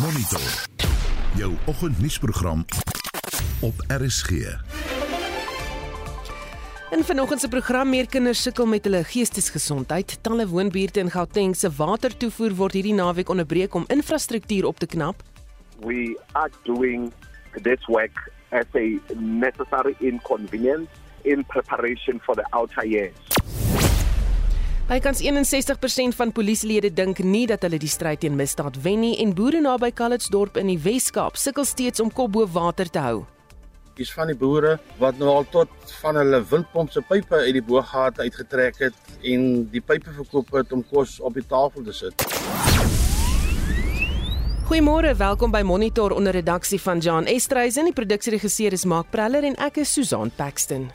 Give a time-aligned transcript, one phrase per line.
[0.00, 0.40] Monitor.
[1.36, 2.64] Jou oggendnuusprogram
[3.60, 4.30] op RSG.
[6.90, 10.18] In vanoggend se program meer kinders sukkel met hulle geestesgesondheid.
[10.22, 15.22] Talle woonbuurte in Gauteng se watertoevoer word hierdie naweek onderbreek om infrastruktuur op te knap.
[15.80, 17.12] we are doing
[17.62, 20.88] this work as a necessary inconvenience
[21.24, 23.14] in preparation for the outer years.
[24.90, 29.30] Bykans 61% van polisielede dink nie dat hulle die stryd teen misdaad wen nie en
[29.38, 33.20] boere naby Calitzdorp in die Wes-Kaap sukkel steeds om kop bo water te hou.
[33.94, 37.62] Dis van die boere wat nou al tot van hulle windpomp se pype uit die
[37.62, 42.26] boogate uitgetrek het en die pype verkoop het om kos op die tafel te sit.
[44.66, 47.86] Goeiemôre, welkom by Monitor onder redaksie van Jan Estreisen.
[47.86, 50.90] Die produksieregisseur is Mark Preller en ek is Susan Paxton.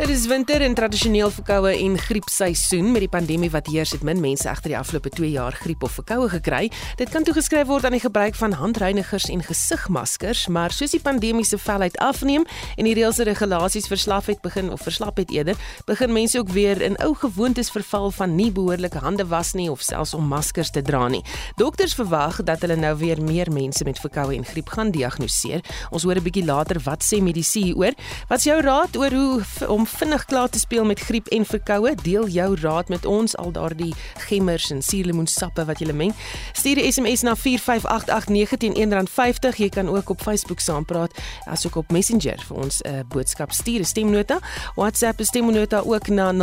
[0.00, 4.16] Dit is winter en tradisioneel verkoue en griepseisoen met die pandemie wat heers het min
[4.20, 6.70] mense egter die afgelope 2 jaar griep of verkoue gekry.
[6.96, 11.58] Dit kan toegeskryf word aan die gebruik van handreinigers en gesigmaskers, maar soos die pandemiese
[11.60, 12.46] velheid afneem
[12.80, 16.48] en die reëls en regulasies verslaf het begin of verslap het eerder, begin mense ook
[16.56, 20.72] weer in ou gewoontes verval van nie behoorlike hande was nie of selfs om maskers
[20.72, 21.20] te dra nie.
[21.60, 25.60] Dokters verwag dat hulle nou weer meer mense met verkoue en griep gaan diagnoseer.
[25.90, 27.92] Ons hoor 'n bietjie later wat sê medisyne hieroor.
[28.28, 31.94] Wat is jou raad oor hoe om vinnig klaar te speel met griep en verkoue.
[32.02, 33.94] Deel jou raad met ons al daardie
[34.28, 36.14] gemmers en suurlemoensappe wat jy meng.
[36.52, 39.56] Stuur 'n SMS na 45889 teen R1.50.
[39.56, 41.12] Jy kan ook op Facebook saampraat
[41.44, 44.38] asook op Messenger vir ons 'n uh, boodskap stuur, 'n stemnota.
[44.74, 46.38] WhatsApp stemnota ook na 0765366961.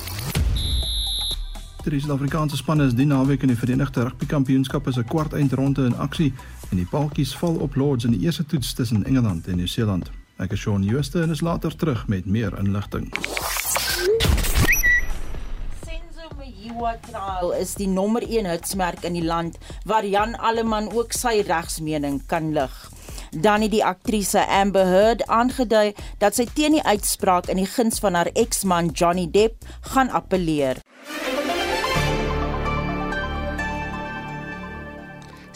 [1.81, 5.87] Die Suid-Afrikaanse spanne is die naweek in die Verenigde Rugby Kampioenskap as 'n kwart eindronde
[5.87, 6.33] in aksie
[6.71, 10.11] en die paltjies val op Lords in die eerste toets tussen Engeland en Nieu-Seeland.
[10.37, 13.09] Ek is Shaun Jooste en is later terug met meer inligting.
[16.39, 21.43] Meyiwa trial is die nommer 1 hitsmerk in die land waar Jan Alleman ook sy
[21.47, 22.91] regsmening kan lig.
[23.31, 27.99] Dan het die aktrise Amber Heard aangedui dat sy teen die uitspraak in die guns
[27.99, 30.81] van haar eksman Johnny Depp gaan appeleer.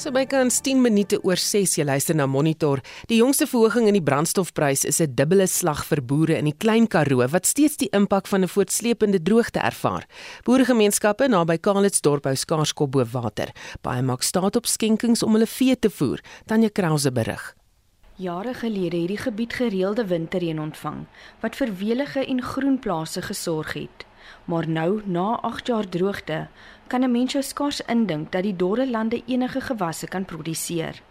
[0.04, 2.82] So bykans 10 minute oor 6 jy luister na Monitor.
[3.08, 6.86] Die jongste verhoging in die brandstofprys is 'n dubbele slag vir boere in die Klein
[6.86, 10.04] Karoo wat steeds die impak van 'n voortsleepende droogte ervaar.
[10.44, 13.48] Boeregemeenskappe naby Kaalitsdorp hou skaars kop bo water.
[13.80, 16.20] Baie maak staat op skenkings om hulle vee te voer.
[16.46, 17.54] Tanya Krause berig.
[18.16, 21.00] Jare gelede het die gebied gereelde winterreën ontvang
[21.42, 24.04] wat vir welige en groenplase gesorg het.
[24.44, 26.46] Maar nou, na 8 jaar droogte,
[26.86, 31.02] kan 'n mens jou skaars indink dat die dorre lande enige gewasse kan produseer.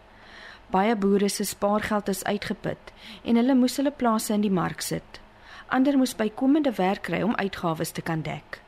[0.70, 2.94] Baie boere se spaargeld is uitgeput
[3.24, 5.20] en hulle moes hulle plase in die mark sit.
[5.68, 8.62] Ander moes bykomende werk kry om uitgawes te kan dek.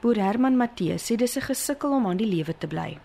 [0.00, 2.98] Boer Herman Matthee sê dis 'n gesukkel om aan die lewe te bly.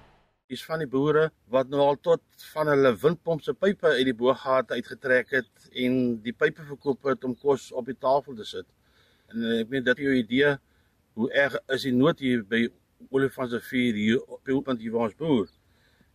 [0.48, 4.16] Dis van die boere wat nou al tot van hulle windpomp se pype uit die
[4.16, 8.68] boogate uitgetrek het en die pype verkoop het om kos op die tafel te sit.
[9.28, 10.54] En ek meen dat jy 'n idee
[11.20, 12.62] hoe erg is die nood hier by
[13.12, 15.52] olifantsrivier hier op die punt hier waar ons boer.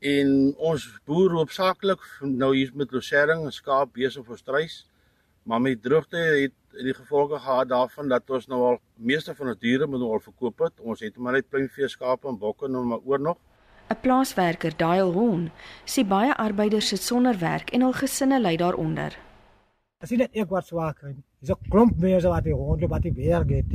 [0.00, 4.87] En ons boer hoofsaaklik nou hier met losering en skaap besig vir strys.
[5.44, 9.59] Maar met droogte het die gevolge gehad daarvan dat ons nou al meeste van ons
[9.60, 10.81] diere moet nou al verkoop het.
[10.81, 13.37] Ons het maar net pluimvee, skape en bokke nou maar oor nog.
[13.91, 15.50] 'n Plaaswerker, Dial Horn,
[15.84, 19.12] sê baie arbeiders sit sonder werk en hul gesinne ly daaronder.
[20.00, 21.15] As jy net ek wat swaar kry.
[21.41, 23.70] Dis 'n klomp mense wat hier rondloop wat die werk het.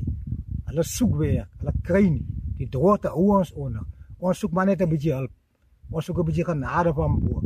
[0.66, 2.26] Hulle soek werk, hulle kry nie.
[2.58, 3.84] Die droogte hou ons onder.
[4.20, 5.32] Ons soek maar net 'n bietjie hulp.
[5.92, 7.42] Ons soek 'n bietjie genade van bo.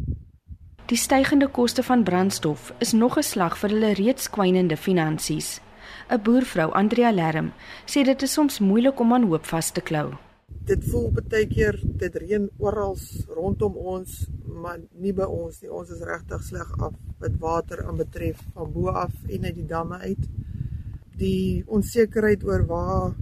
[0.85, 5.61] Die stygende koste van brandstof is nog 'n slag vir hulle reeds kwynende finansies.
[6.09, 7.53] 'n Boervrou, Andrea Lerm,
[7.85, 10.13] sê dit is soms moeilik om aan hoop vas te klou.
[10.69, 12.97] Dit voel baie keer dit reën oral
[13.35, 15.71] rondom ons, maar nie by ons nie.
[15.71, 19.97] Ons is regtig sleg af wat water aanbetref van bo af en uit die damme
[20.05, 20.29] uit.
[21.21, 23.15] Die onsekerheid oor waar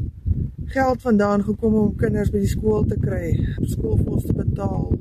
[0.69, 3.31] geld vandaan gekom om kinders by die skool te kry,
[3.71, 4.92] skoolfonds te betaal,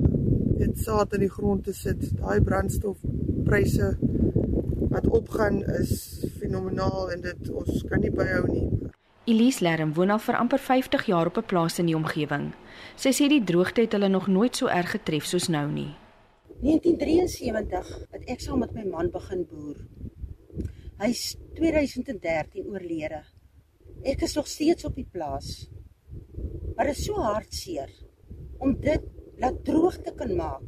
[0.57, 3.91] dit saad in die grond te sit, daai brandstofpryse
[4.89, 5.91] wat opgaan is
[6.39, 8.88] fenomenaal en dit ons kan nie byhou nie.
[9.29, 12.45] Elise Lerm woon al vir amper 50 jaar op 'n plaas in die omgewing.
[12.95, 15.93] Sy sê die droogte het hulle nog nooit so erg getref soos nou nie.
[16.61, 19.77] 1973 het ek saam met my man begin boer.
[20.99, 23.21] Hy's 2013 oorlede.
[24.03, 25.69] Ek is nog steeds op die plaas.
[26.75, 27.89] Maar dit is so hartseer
[28.57, 29.03] om dit
[29.37, 30.67] laat droogte kan maak.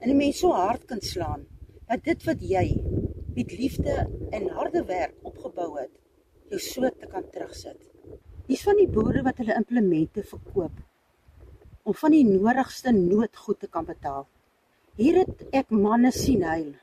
[0.00, 1.46] En die mense so hard kan slaan
[1.88, 2.66] dat dit wat jy
[3.34, 5.99] met liefde en harde werk opgebou het,
[6.50, 7.78] jou so te kan terugsit.
[8.50, 10.78] Dis van die boere wat hulle implemente verkoop
[11.88, 14.26] om van die nodigste noodgoed te kan betaal.
[15.00, 16.74] Hier het ek manne sien huil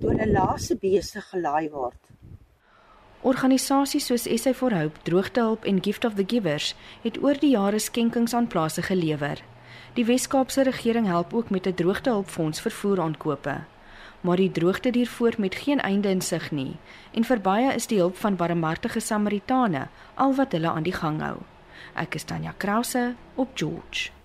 [0.00, 1.98] toe hulle laaste beeste gelaai word.
[3.22, 6.72] Organisasies soos SA for Hope, Droogtehulp en Gift of the Givers
[7.04, 9.42] het oor die jare skenkings aan plase gelewer.
[9.94, 13.54] Die Wes-Kaapse regering help ook met 'n droogtehulpfonds vir voeraankope.
[14.22, 16.76] Maar die droogte duur voort met geen einde in sig nie
[17.12, 21.20] en vir baie is die hulp van barmhartige Samaritane al wat hulle aan die gang
[21.20, 21.36] hou.
[21.98, 24.21] Ek is Tanya Krause op George.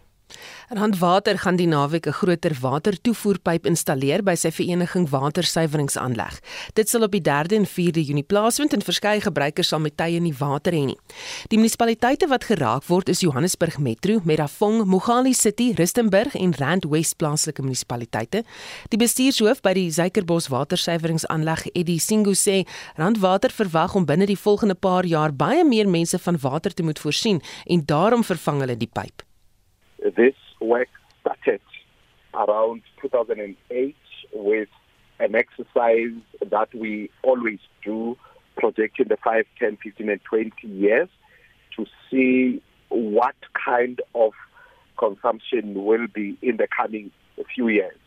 [0.69, 6.39] Randwater gaan die naweek 'n groter watertoevoerpyp installeer by sy vereniging watersuiweringsaanleg.
[6.73, 10.19] Dit sal op die 3de en 4de Junie plaasvind en verskeie gebruikers sal met tye
[10.19, 10.95] nie water hê.
[11.47, 17.17] Die munisipaliteite wat geraak word is Johannesburg Metro, Merafong, Mogale City, Rustenburg en Rand West
[17.17, 18.43] plaaslike munisipaliteite.
[18.89, 22.65] Die bestuurshoof by die Suikerbos watersuiweringsaanleg, Eddie Singu sê,
[22.95, 26.99] Randwater verwag om binne die volgende paar jaar baie meer mense van water te moet
[26.99, 29.23] voorsien en daarom vervang hulle die pyp.
[30.15, 30.87] This work
[31.21, 31.61] started
[32.33, 33.95] around 2008
[34.33, 34.69] with
[35.19, 36.13] an exercise
[36.45, 38.15] that we always do,
[38.55, 41.09] projecting the 5, 10, 15, and 20 years
[41.75, 44.31] to see what kind of
[44.97, 47.11] consumption will be in the coming
[47.53, 47.97] few years.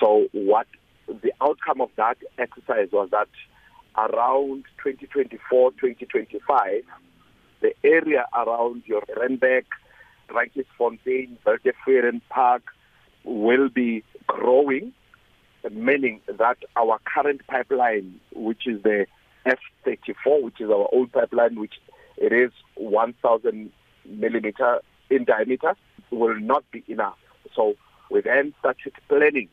[0.00, 0.66] So, what
[1.06, 3.28] the outcome of that exercise was that
[3.96, 6.82] around 2024, 2025,
[7.60, 9.64] the area around your Renbeck,
[10.28, 12.62] Drankjesfontein, Beltevreden Park
[13.24, 14.92] will be growing,
[15.70, 19.06] meaning that our current pipeline, which is the
[19.46, 21.74] F34, which is our old pipeline, which
[22.16, 23.70] it is 1,000
[24.04, 24.80] millimeter
[25.10, 25.74] in diameter,
[26.10, 27.18] will not be enough.
[27.54, 27.74] So
[28.10, 29.48] we then started planning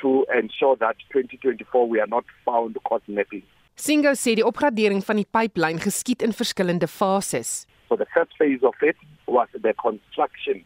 [0.00, 3.42] to ensure that 2024 we are not found caught napping.
[3.78, 7.66] Singo sê die opgradering van die pipeline geskied in verskillende fases.
[7.88, 8.96] So the first phase of it
[9.28, 10.64] was the construction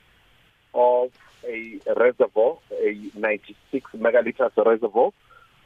[0.74, 1.10] of
[1.44, 5.10] a reservoir, a 96 megaliters reservoir,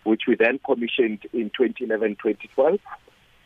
[0.04, 2.78] which we then commissioned in 2011-2012.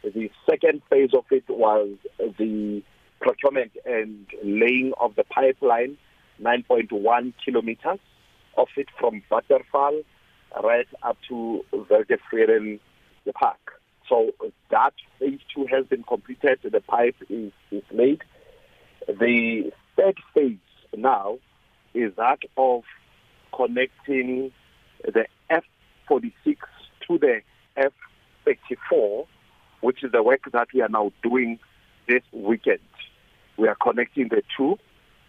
[0.02, 1.88] The second phase of it was
[2.18, 2.82] the
[3.20, 5.98] procurement and laying of the pipeline,
[6.42, 7.98] 9.1 kilometers
[8.56, 10.02] of it from Butterfall
[10.62, 12.80] right up to Verdevreden,
[13.24, 13.80] the park.
[14.08, 14.32] So
[14.70, 16.58] that phase two has been completed.
[16.62, 18.22] The pipe is, is laid.
[19.18, 20.58] The third phase
[20.96, 21.38] now
[21.94, 22.84] is that of
[23.54, 24.52] connecting
[25.04, 26.56] the F46
[27.08, 27.40] to the
[27.76, 29.26] F34,
[29.80, 31.58] which is the work that we are now doing
[32.06, 32.78] this weekend.
[33.56, 34.78] We are connecting the two.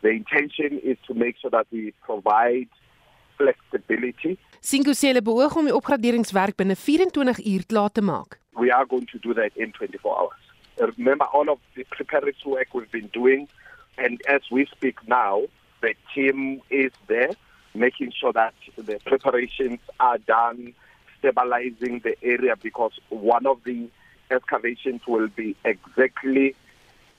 [0.02, 2.70] The intention is to make sure that we provide
[3.38, 4.38] flexibility.
[4.62, 8.38] Sê hulle beoog om die opgraderingswerk binne 24 uur klaar te maak.
[8.54, 10.42] We are going to do that in 24 hours.
[10.98, 13.48] Remember all of the preparatory work we've been doing
[13.98, 15.44] and as we speak now,
[15.82, 17.32] the team is there
[17.74, 20.74] making sure that the preparations are done,
[21.20, 23.90] stabilizing the area because one of the
[24.30, 26.56] excavations will be exactly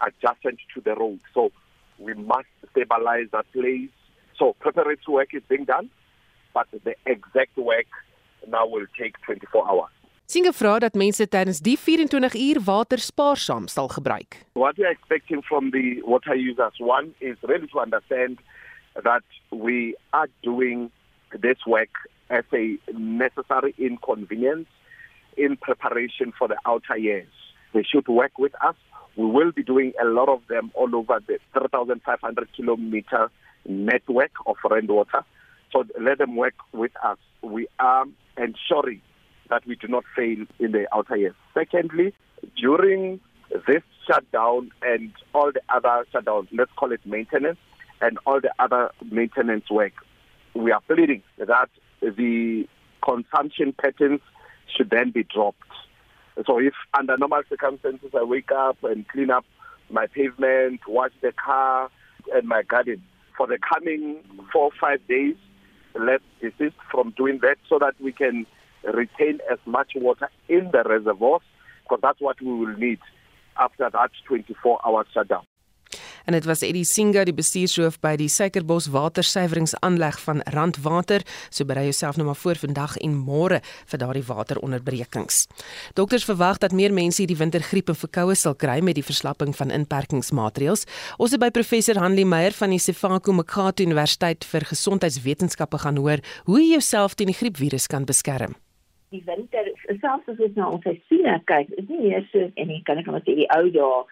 [0.01, 1.21] adjacent to the road.
[1.35, 1.53] So
[1.99, 3.91] we must stabilize that place.
[4.37, 5.91] So preparatory work is being done,
[6.53, 7.87] but the exact work
[8.49, 9.91] now will take 24 hours.
[10.27, 14.37] Singe vra dat mense tydens die 24 uur water spaarsaam sal gebruik.
[14.55, 18.39] What we are expecting from the water users one is really to understand
[19.03, 20.91] that we are doing
[21.41, 24.69] this work as a necessary inconvenience
[25.37, 27.33] in preparation for the outer years.
[27.73, 28.77] They should work with us.
[29.17, 33.31] We will be doing a lot of them all over the 3,500 kilometer
[33.67, 35.25] network of rainwater.
[35.73, 37.19] So let them work with us.
[37.43, 38.05] We are
[38.37, 39.01] ensuring
[39.53, 41.35] that we do not fail in the outer years.
[41.53, 42.15] Secondly,
[42.57, 43.21] during
[43.67, 47.59] this shutdown and all the other shutdowns, let's call it maintenance,
[48.01, 49.93] and all the other maintenance work,
[50.55, 51.69] we are pleading that
[52.01, 52.67] the
[53.05, 54.21] consumption patterns
[54.75, 55.59] should then be dropped.
[56.47, 59.45] So if under normal circumstances I wake up and clean up
[59.91, 61.91] my pavement, wash the car
[62.35, 63.03] and my garden,
[63.37, 65.37] for the coming four or five days,
[65.95, 68.47] let's desist from doing that so that we can
[68.85, 71.43] retain as much water in the reservoirs
[71.83, 73.01] because that's what we will need
[73.57, 75.45] after that 24 hour shutdown.
[76.25, 81.25] En dit was Eddie Singa, die bestuurshoof by die Suikerbos watersuiweringsaanleg van Randwater.
[81.51, 83.61] So berei jouself nou maar voor vandag en môre
[83.91, 85.47] vir daardie wateronderbrekings.
[85.99, 89.75] Dokters verwag dat meer mense hierdie wintergriep en verkoue sal kry met die verslapping van
[89.75, 90.87] inperkingsmaatreëls.
[91.19, 96.23] Ons het by professor Hanlie Meyer van die Sefako Makati Universiteit vir Gesondheidswetenskappe gaan hoor
[96.47, 98.55] hoe jy jouself teen die griepvirus kan beskerm.
[99.13, 102.85] Die winter selfs as ons na ons seisoene kyk, is nie meer so en ek
[102.89, 104.03] kan ek maar sê die ou dae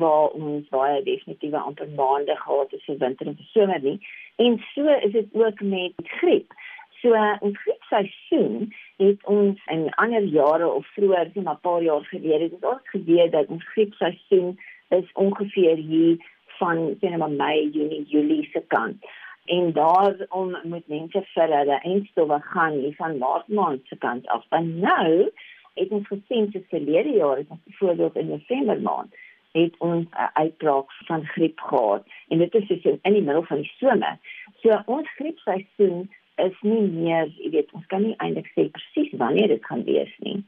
[0.00, 3.96] waar ons baie definitiewe amper maande gehad het vir winter en vir somer nie.
[4.44, 6.54] En so is dit ook met griep.
[7.00, 8.68] So ons griepseisoen
[9.02, 13.32] het ons in ander jare of vroeër, so 'n paar jaar gelede, het ons geweet
[13.32, 14.58] dat ons griepseisoen
[14.90, 16.16] is ongeveer hier
[16.58, 19.04] van sien maar Mei, Junie, Julie se kant.
[19.44, 24.44] En daarom moet mense vir hulle eindstowwe gaan hier van Maart maand se kant af.
[24.48, 25.30] En nou
[25.74, 29.14] het ons gesien te verlede jaar, het ons byvoorbeeld in November maand
[29.52, 33.56] het ons 'n uitbraak van griep gehad en dit is dus in die middel van
[33.56, 34.18] die somer.
[34.60, 39.48] So ons griepseisoen is nie meer, jy weet, ons kan nie eintlik sê presies wanneer
[39.48, 40.44] dit gaan wees nie.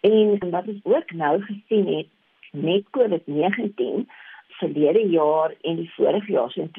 [0.00, 2.06] En wat ons ook nou gesien het
[2.52, 4.08] met COVID-19
[4.48, 6.70] verlede jaar en die vorige jaar, so in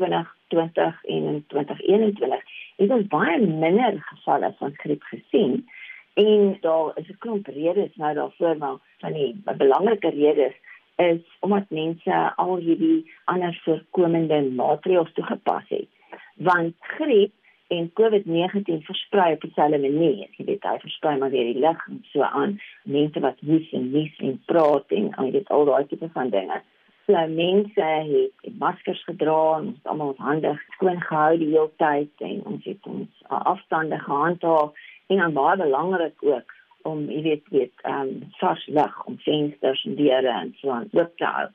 [0.49, 2.43] 2020 en in 2021,
[2.75, 5.67] het ons baie minder gevalle van griep gesien.
[6.13, 10.55] En daar is 'n klomp redes nou daarvoor, maar van die belangrike redes
[10.95, 15.87] is omdat mense al hierdie ander voorkomende maatreëls toegepas het.
[16.35, 17.33] Want griep
[17.67, 20.27] en COVID-19 versprei op dieselfde manier.
[20.37, 22.57] Jy weet, hy versprei maar weer die lug en so aan.
[22.83, 26.61] Mense wat hoes en nies en praat en al dit al daai tipe van dinge.
[27.09, 32.21] So mense het maskers gedra en ons almal ons hande skoon gehou die hele tyd
[32.27, 36.53] en ons het ons afstande gehandhaaf en dan baie belangrik ook
[36.91, 40.87] om jy weet weet ehm um, vars lig om vensters en deure en so aan
[41.01, 41.49] oop te hou.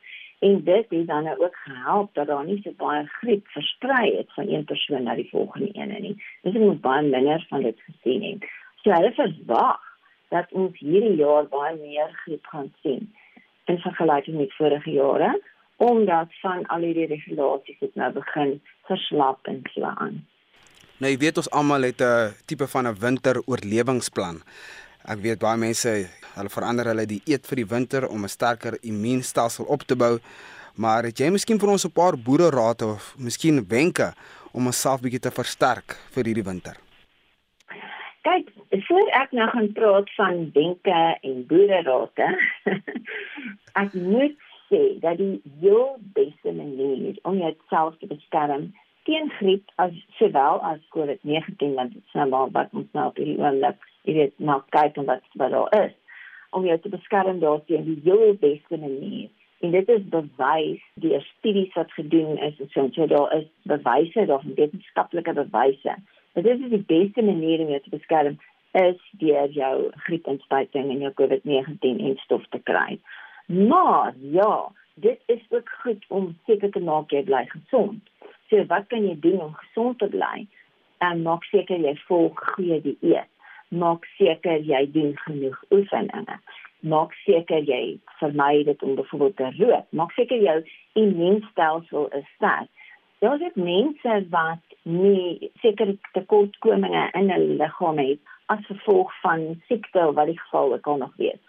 [0.51, 4.51] En dit het dan ook gehelp dat daar nie so baie griep versprei het van
[4.51, 6.17] een persoon na die volgende een nie.
[6.43, 8.51] Dis moet baie minder van dit gesien het.
[8.83, 9.91] So hulle verwag
[10.35, 13.15] dat ons hierdie jaar baie meer griep gaan sien
[13.65, 15.33] in vergelyking met vorige jare
[15.77, 20.21] omdat van al hierdie regulasies het nou begin verslap en so aan.
[21.03, 24.43] Nou jy weet ons almal het 'n tipe van 'n winteroorlewingsplan.
[25.05, 29.65] Ek weet baie mense, hulle verander hulle dieet vir die winter om 'n sterker immuunstelsel
[29.65, 30.19] op te bou.
[30.77, 34.13] Maar het jy miskien vir ons 'n paar boere raad of miskien wenke
[34.53, 36.77] om onsself bietjie te versterk vir hierdie winter?
[38.23, 38.49] Kyk,
[38.83, 42.23] voor ek nou gaan praat van wenke en boere raad,
[43.83, 44.39] ek moet
[44.71, 48.73] sê dat die heel beste manier om jouself te beskerm
[49.05, 53.21] teen griep as sowel as COVID-19 want dit is nou maar wat ons nou op
[53.21, 55.93] hierdie oomblik jy weet nou kyk en wat wat daar is
[56.55, 59.29] om jou te beskerm daarteen die heel beste manier.
[59.61, 64.27] En dit is bewys die studies wat gedoen is en so, so daar is bewyse
[64.31, 65.97] daar wetenskaplike bewyse.
[66.33, 68.39] Dit is die beste manier om jou te beskerm
[68.81, 69.75] is deur jou
[70.07, 72.99] griepinspuiting en jou COVID-19 instof te kry
[73.47, 74.55] maar ja
[74.95, 78.01] dit is ook goed om seker te maak jy bly gesond
[78.51, 80.47] so wat kan jy doen om gesond te bly
[81.05, 83.31] en maak seker jy volg goeie dieet
[83.75, 86.39] maak seker jy doen genoeg oefeninge.
[86.85, 89.87] Maak seker jy vermy dit om byvoorbeeld te rook.
[89.91, 90.59] Maak seker jou
[91.01, 92.71] immuunstelsel is sterk.
[93.25, 100.13] Daar is mense wat nie seker tekortkominge in hulle liggaam het as gevolg van siekte
[100.13, 101.41] wat die geval ook al nog wees.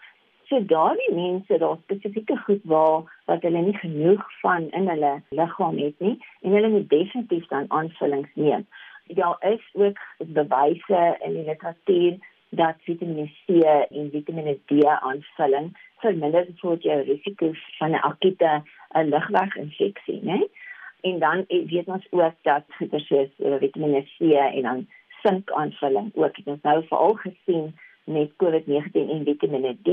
[0.48, 5.78] So daardie mense daar spesifieke goed waar wat hulle nie genoeg van in hulle liggaam
[5.78, 8.66] het nie en hulle moet definitief dan aanvullings neem
[9.06, 12.16] daar is ook bewyse in die literatuur
[12.48, 18.62] dat Vitamiene C en Vitamiene D aanvulling verminder voor jou risiko van 'n akute
[18.92, 20.48] lugweginfeksie, né?
[21.00, 24.88] En dan weet ons ook dat goeie soos Vitamiene C en dan
[25.26, 26.36] sink aanvulling ook.
[26.36, 27.74] Het ons nou veral gesien
[28.06, 29.88] met COVID-19 en Vitamiene D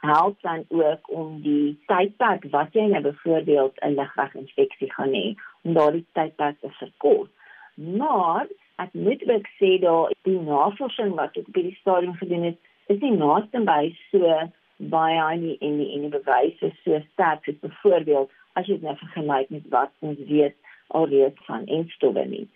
[0.00, 5.74] help dan ook om die tydperk wat jy nou byvoorbeeld 'n lugweginfeksie gaan hê, om
[5.74, 7.30] daardie tydperk te verkort.
[7.74, 13.00] Maar ek moet ook sê dat die navorsing wat op hierdie stadium gedoen is, is
[13.00, 17.60] nie naaste by so baie aan die en die en die bewyse so sterk as
[17.60, 20.56] byvoorbeeld as jy dit nou vergelyk met wat ons weet
[20.98, 22.46] alreeds van enstowwe nie.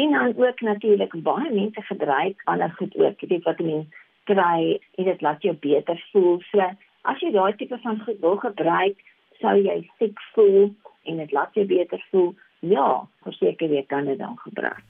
[0.00, 5.04] En dan ook natuurlik baie mense gebruik ander goed ook, dit wat mense kry en
[5.04, 6.38] dit laat jou beter voel.
[6.50, 6.70] So
[7.02, 9.00] as jy daai tipe van goed wil gebruik,
[9.40, 10.70] sou jy siek voel
[11.08, 12.88] en dit laat jou beter voel ja,
[13.24, 14.84] verseker jy kan dit dan gebruik.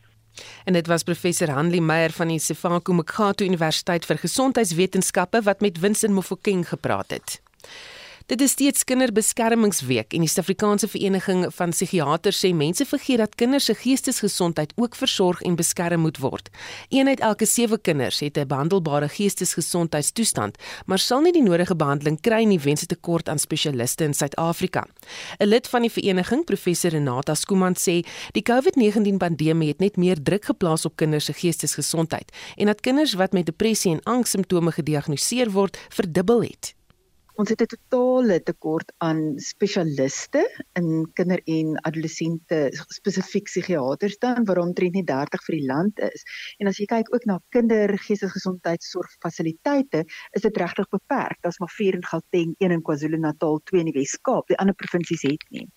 [0.65, 5.81] En dit was professor Hanlie Meyer van die Sefako Mkhatho Universiteit vir Gesondheidswetenskappe wat met
[5.83, 7.41] Winston Mofokeng gepraat het.
[8.31, 13.67] Dit is steeds Kinderbeskermingsweek en die Suid-Afrikaanse Vereniging van Psigiaters sê mense vergeet dat kinders
[13.67, 16.47] se geestesgesondheid ook versorg en beskerm moet word.
[16.95, 22.21] Een uit elke 7 kinders het 'n behandelbare geestesgesondheidstoestand, maar sal nie die nodige behandeling
[22.21, 24.87] kry nie weens 'n tekort aan spesialiste in Suid-Afrika.
[25.41, 30.23] 'n Lid van die vereniging, professor Renata Skuman sê, die COVID-19 pandemie het net meer
[30.23, 34.73] druk geplaas op kinders se geestesgesondheid en dat kinders wat met depressie en angs simptome
[34.73, 36.80] gediagnoseer word, verdubbel het.
[37.41, 40.43] Ons het 'n totale tekort aan spesialiste
[40.81, 46.23] in kinder- en adolessente spesifiek psigiaters dan waarom 33 vir die land is.
[46.59, 50.05] En as jy kyk ook na kindergeestesgesondheidsorgfasiliteite,
[50.37, 51.39] is dit regtig beperk.
[51.41, 54.47] Daar's maar 4 in Gauteng, 1 in KwaZulu-Natal, 2 in die Wes-Kaap.
[54.47, 55.69] Die ander provinsies het nie.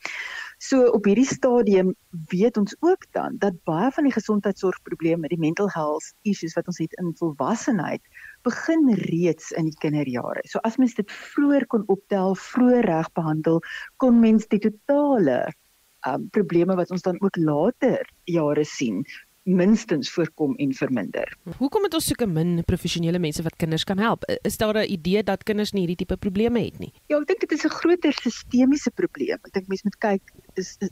[0.63, 1.89] So op hierdie stadium
[2.32, 6.79] weet ons ook dan dat baie van die gesondheidsorgprobleme, die mental health issues wat ons
[6.79, 8.00] het in volwassenheid,
[8.48, 10.46] begin reeds in die kinderjare.
[10.48, 13.60] So as mens dit vroeër kon optel, vroeër reg behandel,
[14.00, 15.41] kon mens die totale
[16.08, 19.03] um, probleme wat ons dan ook later jare sien
[19.43, 21.38] minstens voorkom en verminder.
[21.58, 24.24] Hoekom het ons soeke min professionele mense wat kinders kan help?
[24.48, 26.93] Is daar 'n idee dat kinders nie hierdie tipe probleme het nie?
[27.08, 29.39] Ja, ek dink dit is 'n groter sistemiese probleem.
[29.43, 30.22] Ek dink mense moet kyk,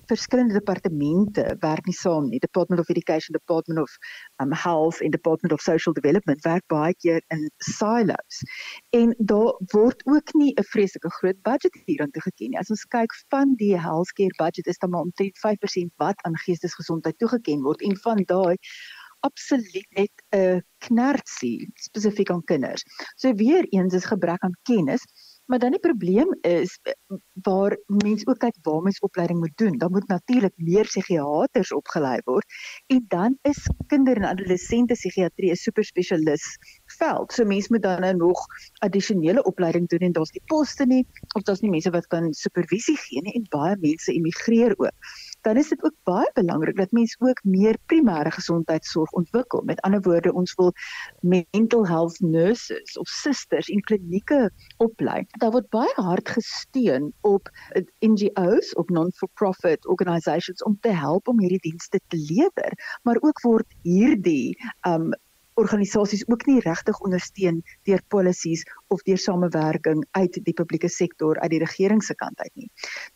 [0.06, 2.40] verskillende departemente werk nie saam nie.
[2.40, 3.98] Department of Education, Department of
[4.42, 8.42] um, Health en Department of Social Development werk baie keer in silos.
[8.90, 12.60] En daar word ook nie 'n vreeslike groot budget hieraan toegeken nie.
[12.60, 17.18] As ons kyk van die healthcare budget is dan maar omtrent 5% wat aan geestesgesondheid
[17.18, 18.58] toegeken word en van daai
[19.28, 22.84] absoluut net 'n knertsie spesifiek aan kinders.
[23.16, 25.04] So weer eens is gebrek aan kennis,
[25.46, 26.80] maar dan die probleem is
[27.42, 29.78] waar mense ook kyk waar mens opleiding moet doen.
[29.78, 32.46] Dan moet natuurlik meer psigiaters opgelei word
[32.88, 36.58] en dan is kinder- en adolessente psigiatrie 'n superspesialis
[36.98, 37.34] veld.
[37.34, 38.46] So mense moet dan nou nog
[38.80, 41.06] addisionele opleiding doen en daar's nie poste nie
[41.36, 44.92] of daar's nie mense wat kan supervisie gee nie en baie mense immigreer ook
[45.42, 49.62] dan is dit ook baie belangrik dat mense ook meer primêre gesondheidsorg ontwikkel.
[49.66, 50.74] Met ander woorde, ons wil
[51.20, 55.26] mental health nurses of susters in klinieke oplei.
[55.40, 57.50] Daar word baie hard gesteun op
[58.00, 63.68] NGOs, op non-for-profit organisations om te help om hierdie dienste te lewer, maar ook word
[63.82, 64.58] hierdie
[64.88, 65.12] um
[65.60, 71.52] organisasies ook nie regtig ondersteun deur policies of deur samewerking uit die publieke sektor uit
[71.54, 72.70] die regering se kant uit nie.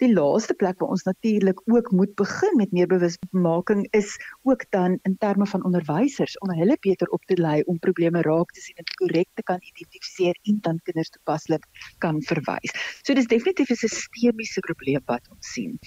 [0.04, 5.00] Die laaste plek waar ons natuurlik ook moet begin met meer bewusmaking is ook dan
[5.04, 8.76] in terme van onderwysers om hulle beter op te lei om probleme raak te sien
[8.82, 11.65] en korrek te kan identifiseer en dan kinders toepaslik
[11.98, 12.76] kan verwys.
[13.04, 15.80] So dis definitief 'n sistemiese probleem wat ons sien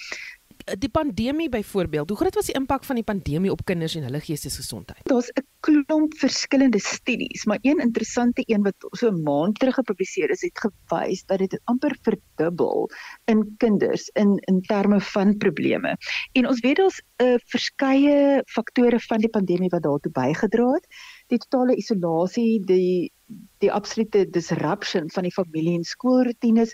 [0.77, 4.19] die pandemie byvoorbeeld, hoe groot was die impak van die pandemie op kinders en hulle
[4.19, 5.01] geestesgesondheid?
[5.09, 10.29] Daar's 'n klomp verskillende studies, maar een interessante een wat so 'n maand terug gepubliseer
[10.29, 12.89] is, het gewys dat dit amper verdubbel
[13.25, 15.97] in kinders in in terme van probleme.
[16.31, 20.87] En ons weet daar's 'n uh, verskeie faktore van die pandemie wat daartoe bygedra het.
[21.27, 23.11] Die totale isolasie, die
[23.59, 26.73] die absolute disruption van die familie en skoolroetines,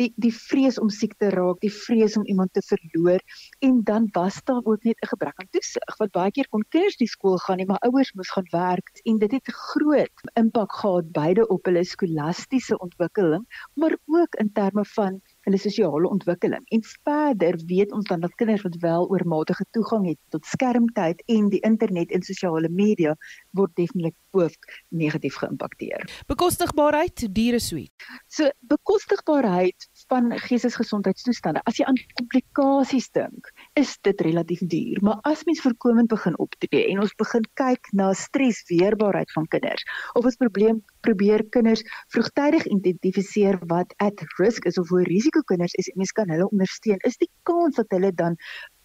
[0.00, 3.22] die die vrees om siek te raak, die vrees om iemand te verloor
[3.64, 6.96] en dan was daar ook net 'n gebrek aan toesig wat baie keer kon kinders
[6.96, 11.12] die skool gaan nie, maar ouers moes gaan werk en dit het groot impak gehad
[11.12, 16.64] beide op hulle skolastiese ontwikkeling, maar ook in terme van hulle sosiale ontwikkeling.
[16.74, 21.50] En verder weet ons dan dat kinders wat wel oormatige toegang het tot skermtyd en
[21.52, 23.14] die internet en sosiale media
[23.54, 26.04] word definitief ook negatief geïmpakteer.
[26.28, 28.10] Bekostigbaarheid, diere suite.
[28.28, 31.62] So bekostigbaarheid van geestesgesondheidstoestande.
[31.64, 36.86] As jy aan komplikasies dink, is dit relatief duur, maar as mens voorkomend begin optree
[36.90, 39.84] en ons begin kyk na stresweerbaarheid van kinders,
[40.16, 41.84] of ons probleem probeer kinders
[42.14, 47.02] vroegtydig identifiseer wat at risk is of hoe risiko kinders is, mens kan hulle ondersteun,
[47.04, 48.40] is die kans dat hulle dan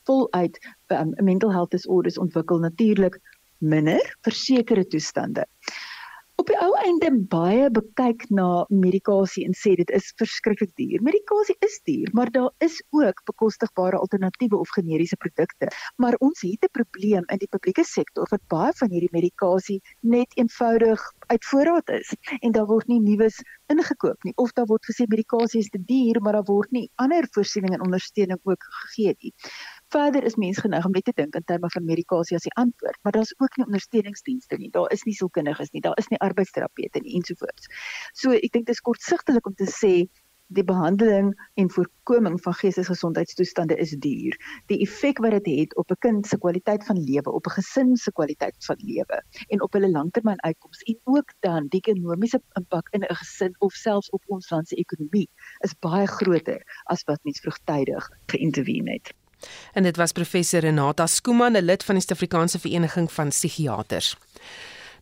[0.10, 0.60] voluit
[0.91, 3.15] um, mental health disorders ontwikkel natuurlik
[3.62, 5.47] minder vir sekere toestande
[6.41, 11.04] op die ou einde baie bekyk na medikasie en sê dit is verskriklik duur.
[11.06, 15.69] Medikasie is duur, maar daar is ook bekostigbare alternatiewe of generiese produkte.
[16.01, 20.34] Maar ons het 'n probleem in die publieke sektor wat baie van hierdie medikasie net
[20.38, 25.06] eenvoudig uit voorraad is en daar word nie nuus ingekoop nie of daar word gesê
[25.08, 29.34] medikasie is te duur, maar daar word nie ander voorsiening en ondersteuning ook gegee nie.
[29.91, 32.99] Verder is mense geneig om net te dink in terme van medikasie as die antwoord,
[33.04, 34.69] maar daar's ook nie ondersteuningsdienste nie.
[34.71, 37.67] Daar is nie sielkundiges nie, daar is nie arbeidsterapeute nie ensovoorts.
[38.15, 39.91] So ek dink dit is kortsigtelik om te sê
[40.56, 44.36] die behandeling en voorkoming van geestesgesondheidstoestande is duur.
[44.71, 47.56] Die effek wat dit het, het op 'n kind se kwaliteit van lewe, op 'n
[47.60, 52.88] gesin se kwaliteit van lewe en op hulle langtermynuitkomste en ook dan die ekonomiese impak
[52.91, 57.23] in 'n gesin of selfs op ons land se ekonomie is baie groter as wat
[57.23, 59.13] mens vroegtydig geïntervene het.
[59.73, 64.15] En dit was professor Renata Skooman, 'n lid van die Suid-Afrikaanse Vereniging van Psigiaters.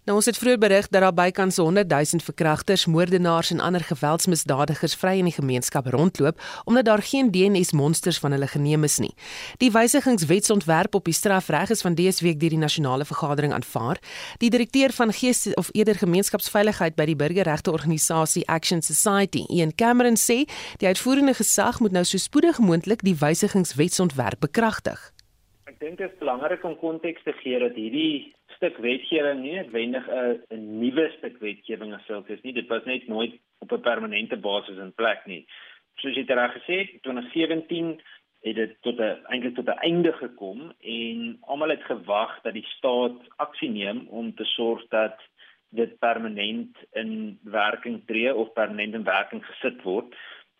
[0.09, 4.95] Nou ons het vroeër berig dat daar bykans 100 000 verkragters, moordenaars en ander geweldsmisdadigers
[4.97, 9.13] vry in die gemeenskap rondloop omdat daar geen DNS-monsters van hulle geneem is nie.
[9.61, 14.01] Die wysigingswetsontwerp op die strafreg is van dese week deur die nasionale vergadering aanvaar.
[14.41, 20.17] Die direkteur van gees of eerder gemeenskapsveiligheid by die burgerregte organisasie Action Society, Ian Cameron
[20.17, 20.39] sê,
[20.81, 24.97] die uitvoerende gesag moet nou so spoedig moontlik die wysigingswetsontwerp bekragtig.
[25.69, 30.07] Ek dink dit is belangrik om konteks te gee dat hierdie stuk wetgewing nie noodwendig
[30.51, 32.53] 'n nuwe stuk wetgewing as sulks is nie.
[32.53, 35.45] Dit was net nooit op 'n permanente basis in plek nie.
[35.95, 38.01] Soos jy reg gesê het, 2017
[38.41, 42.67] het dit tot 'n eintlik tot 'n einde gekom en almal het gewag dat die
[42.75, 45.17] staat aksie neem om te sorg dat
[45.69, 50.15] dit permanent in werking tree of permanent in werking gesit word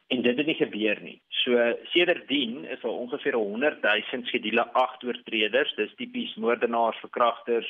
[0.10, 1.20] en dit het nie gebeur nie.
[1.44, 1.58] So
[1.94, 7.70] sedertdien is daar ongeveer 100 000 skedule 8 oortreders, dis tipies moordenaars, verkragters,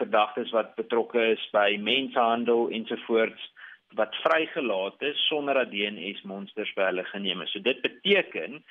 [0.00, 3.52] verdagtes wat betrokke is by mensenhandel ensovoorts
[3.94, 7.52] wat vrygelaat is sonder dat DNS monsters by hulle geneem is.
[7.54, 8.64] So dit beteken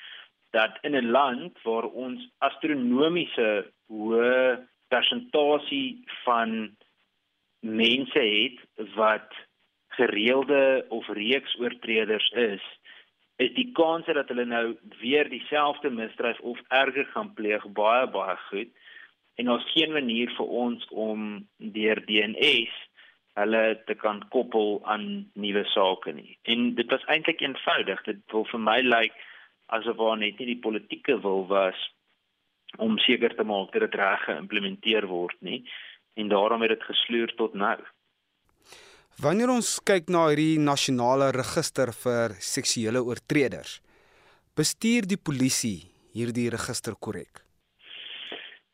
[0.51, 6.75] dat in 'n land waar ons astronomiese hoë persentasie van
[7.59, 8.59] mense het
[8.95, 9.31] wat
[9.87, 12.63] gereelde of reeks oortreders is,
[13.41, 14.65] is die kans dat hulle nou
[15.01, 18.71] weer dieselfde misdrijf of erger gaan pleeg baie baie goed
[19.35, 22.75] en ons geen manier vir ons om deur DNS
[23.35, 26.37] hulle te kan koppel aan nuwe sake nie.
[26.47, 28.03] En dit was eintlik eenvoudig.
[28.07, 29.25] Dit wil vir my lyk like,
[29.75, 31.79] asof daar net nie die politieke wil was
[32.77, 35.63] om seker te maak dat dit reg geïmplementeer word nie
[36.19, 37.77] en daarom het dit gesloer tot nou.
[39.23, 43.77] Wanneer ons kyk na hierdie nasionale register vir seksuele oortreders,
[44.59, 47.39] bestuur die polisie hierdie register korrek?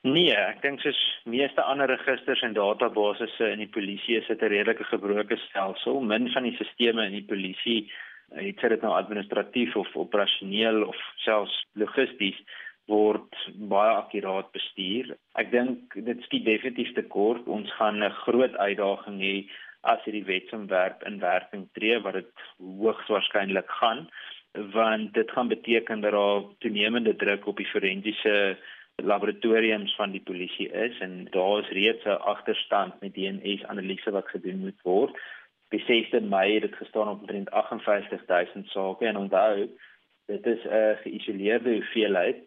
[0.02, 0.98] Nee, ek dink soos
[1.30, 6.02] meeste ander registers en databasisse in die polisie is dit 'n redelike gebroke stelsel.
[6.02, 7.92] Min van die stelsels in die polisie
[8.34, 12.42] het dit nou administratief of operasioneel of selfs logisties
[12.88, 13.30] word
[13.70, 15.18] baie akkuraat bestuur.
[15.36, 17.46] Ek dink dit skiet definitief te kort.
[17.48, 19.46] Ons gaan 'n groot uitdaging hê
[19.82, 24.08] as hierdie wetsontwerp in werking tree wat dit hoogs waarskynlik gaan
[24.52, 28.58] want dit gaan beteken dat daar toenemende druk op die forensiese
[28.96, 34.28] laboratoriums van die polisie is en daar is reeds 'n agterstand met DNS analise wat
[34.28, 35.20] gedoen moet word.
[35.70, 39.70] 6de Mei het dit gestaan op omtrent 58000 sake en onthou
[40.26, 42.38] dit is 'n geïsoleerde hoeveelheid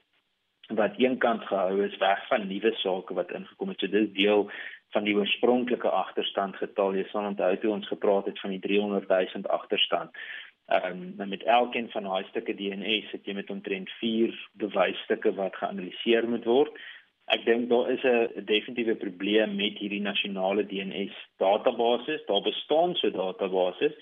[0.67, 3.79] wat eenkant gehou is weg van nuwe sake wat ingekom het.
[3.79, 4.51] So dis deel
[4.95, 6.95] van die oorspronklike agterstand getal.
[6.95, 10.15] Jy sal onthou toe ons gepraat het van die 300 000 agterstand.
[10.73, 15.57] Ehm um, met elkeen van daai stukke DNA sit jy met omtrent 4 bewysstukke wat
[15.61, 16.73] geanaliseer moet word.
[17.35, 21.05] Ek dink daar is 'n definitiewe probleem met hierdie nasionale DNA
[21.37, 22.23] database.
[22.27, 23.93] Daar bestaan so database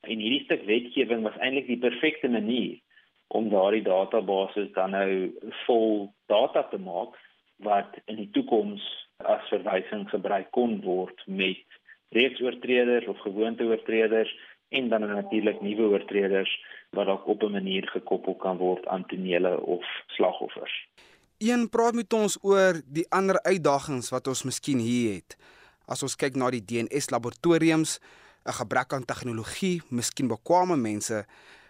[0.00, 2.78] en hierdie stuk wetgewing was eintlik die perfekte manier
[3.28, 5.10] om daardie database dan nou
[5.66, 7.16] vol data te maak
[7.56, 8.84] wat in die toekoms
[9.24, 11.64] as verwysing gebruik kon word met
[12.16, 14.30] reeksoortreders of gewoonteoortreders
[14.68, 16.50] en dan natuurlik nuwe oortreders
[16.90, 20.88] wat dalk op 'n manier gekoppel kan word aan tonele of slagoffers.
[21.38, 25.36] Een praat met ons oor die ander uitdagings wat ons miskien hier het.
[25.86, 28.00] As ons kyk na die DNS laboratoriums,
[28.44, 31.26] 'n gebrek aan tegnologie, miskien bekwame mense,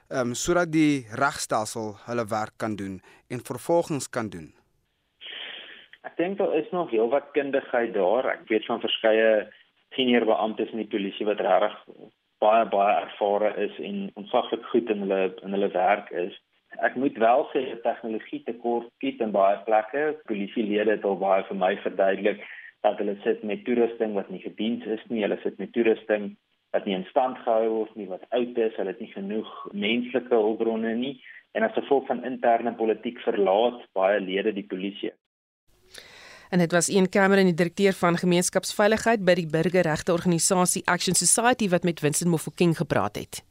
[0.09, 4.54] ehm um, sodat die regstelsel hulle werk kan doen en vervolgings kan doen.
[6.07, 8.29] Ek dink daar is nog heelwat kundigheid daar.
[8.31, 9.31] Ek weet van verskeie
[9.97, 11.75] senior beamptes in die polisie wat regtig
[12.45, 16.37] baie baie ervare is en ontsaglik goed in hulle in hulle werk is.
[16.88, 20.05] Ek moet wel sê dat tegnologie tekort skiet in baie plekke.
[20.31, 22.47] Polisielede het al baie vir my verduidelik
[22.87, 25.25] dat hulle sit met toerusting wat nie gediens is nie.
[25.27, 26.35] Hulle sit met toerusting
[26.77, 28.79] wat nie in stand gehou word nie, wat oud is.
[28.79, 31.16] Hulle het nie genoeg menslike hulpbronne nie
[31.57, 35.16] en as gevolg van interne politiek verlaat baie lede die polisie.
[36.48, 41.14] En dit was een kamer in die direkteur van gemeenskapsveiligheid by die burgerregte organisasie Action
[41.14, 43.42] Society wat met Winston Mofokeng gepraat het.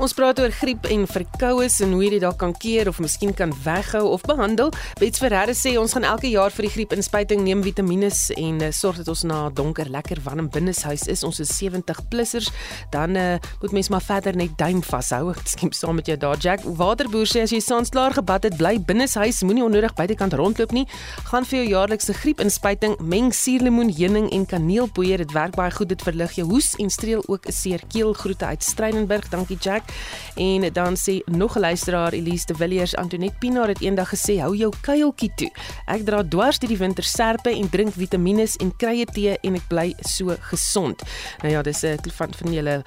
[0.00, 3.34] Ons praat oor griep en verkoues en hoe jy dit dalk kan keer of miskien
[3.36, 4.70] kan weghou of behandel.
[4.96, 8.08] Bets Ferreira sê ons gaan elke jaar vir die griepinspuiting neem vitamiene
[8.40, 11.20] en uh, sorg dat ons na donker lekker warm binneshuis is.
[11.26, 12.48] Ons is 70 plussers,
[12.94, 15.34] dan uh, moet mens maar verder net duim vashou.
[15.34, 16.64] Ek skiem saam met jou daar Jack.
[16.64, 20.86] Waterboer sê as jy saans klaar gebad het, bly binneshuis, moenie onnodig buitekant rondloop nie.
[21.28, 25.26] Gaan vir jou jaarlikse griepinspuiting, meng suurlemoen, heuning en kaneelpoeier.
[25.26, 28.16] Dit werk baie goed, dit verlig jou hoes en streel ook 'n seer keel.
[28.16, 29.28] Groete uit Strydенburg.
[29.28, 29.89] Dankie Jack.
[30.36, 34.56] En dan sê nog 'n luisteraar Elise de Villiers Antoinette Pinaar het eendag gesê hou
[34.56, 35.50] jou kuiltjie toe.
[35.86, 39.68] Ek dra dwars deur die winter serpe en drink vitamiene en krye tee en ek
[39.68, 41.02] bly so gesond.
[41.42, 42.82] Nou ja, dis 'n van van julle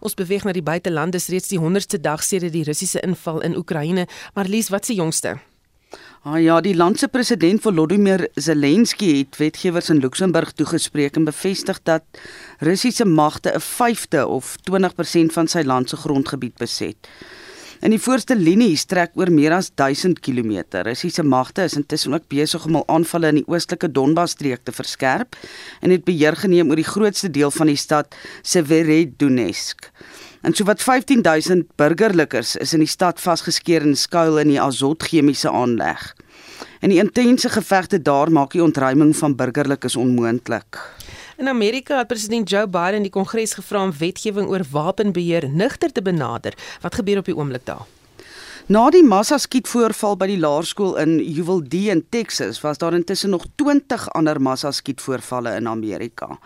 [0.00, 1.12] Ons beweeg na die buiteland.
[1.12, 4.06] Dis reeds die 100ste dag sedert die Russiese inval in Oekraïne.
[4.34, 5.51] Maar Lies, wat se jongste?
[6.22, 11.80] Ah ja, die land se president Volodymyr Zelensky het wetgewers in Luxemburg toegespreek en bevestig
[11.82, 12.04] dat
[12.62, 17.08] Russiese magte 'n vyfde of 20% van sy land se grondgebied beset.
[17.80, 20.62] In die voorste linie strek oor meer as 1000 km.
[20.86, 25.34] Russiese magte is intussen ook besig om al aanvalle in die oostelike Donbas-streek te verskerp
[25.80, 29.90] en het beheer geneem oor die grootste deel van die stad Severodonetsk.
[30.42, 35.50] En sowat 15000 burgerlikes is in die stad vasgeskeer in skuil in die Azot chemiese
[35.50, 36.00] aanleg.
[36.82, 40.80] En die intense gevegte daar maak die ontruiming van burgerlikes onmoontlik.
[41.38, 46.02] In Amerika het president Joe Biden die Kongres gevra om wetgewing oor wapenbeheer nigter te
[46.02, 46.58] benader.
[46.80, 47.86] Wat gebeur op die oomblik daar?
[48.66, 54.10] Na die massaskietvoorval by die laerskool in Uvalde in Texas, was daar intussen nog 20
[54.10, 56.38] ander massaskietvoorvalle in Amerika.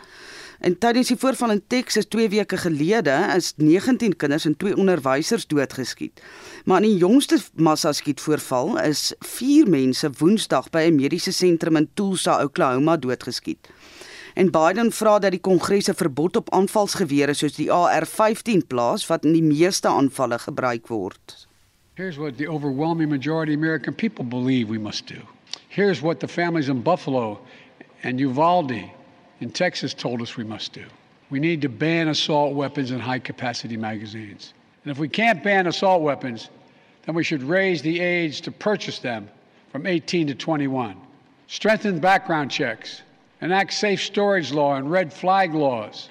[0.60, 5.46] En tydens die voorval in Texas 2 weke gelede is 19 kinders en 2 onderwysers
[5.46, 6.22] doodgeskiet.
[6.64, 12.42] Maar in die jongste massaskietvoorval is 4 mense Woensdag by 'n mediese sentrum in Tulsa,
[12.42, 13.68] Oklahoma doodgeskiet.
[14.34, 19.24] En Biden vra dat die Kongres 'n verbod op aanvalsgewere soos die AR-15 plaas wat
[19.24, 21.46] in die meeste aanvalle gebruik word.
[21.94, 25.20] Here's what the overwhelming majority of American people believe we must do.
[25.68, 27.40] Here's what the families in Buffalo
[28.02, 28.95] and Uvalde
[29.40, 30.84] in Texas told us we must do.
[31.30, 34.54] We need to ban assault weapons and high capacity magazines.
[34.84, 36.50] And if we can't ban assault weapons,
[37.04, 39.28] then we should raise the age to purchase them
[39.72, 40.96] from 18 to 21.
[41.48, 43.02] Strengthen background checks,
[43.40, 46.10] enact safe storage law and red flag laws.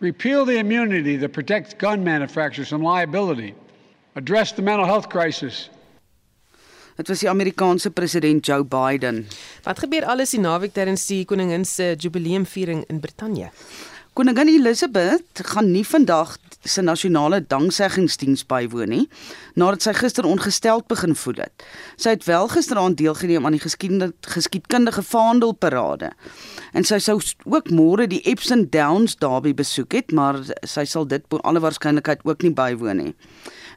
[0.00, 3.54] Repeal the immunity that protects gun manufacturers from liability.
[4.16, 5.70] Address the mental health crisis
[6.96, 9.26] Dit was die Amerikaanse president Joe Biden.
[9.64, 13.48] Wat gebeur alles die naweek tydens die koningin se jubileumviering in Brittanje?
[14.12, 16.34] Koningin Elizabeth gaan nie vandag
[16.68, 19.06] se nasionale dankseggingsdiens bywoon nie,
[19.56, 21.64] nadat sy gister ongesteld begin voel het.
[21.96, 23.62] Sy het wel gisteraand deelgeneem aan die
[24.36, 26.12] geskiedkundige vaandelparade.
[26.76, 27.16] En sy sou
[27.48, 32.28] ook môre die Epsom Downs Derby besoek het, maar sy sal dit bo alle waarskynlikheid
[32.28, 33.14] ook nie bywoon nie.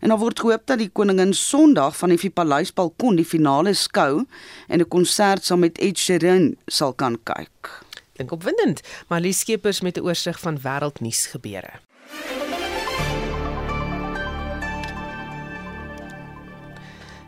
[0.05, 4.27] En daar word gehoop dat die koningin Sondag van die Paleisbalkon die finale skou
[4.67, 7.81] en 'n konsert saam met Ed Sheeran sal kan kyk.
[8.13, 11.73] Dink opwindend, maar Lee Skeepers met 'n oorsig van wêreldnuus gebeure.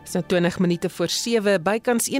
[0.08, 2.12] So 20 minute voor 7 bykans 61%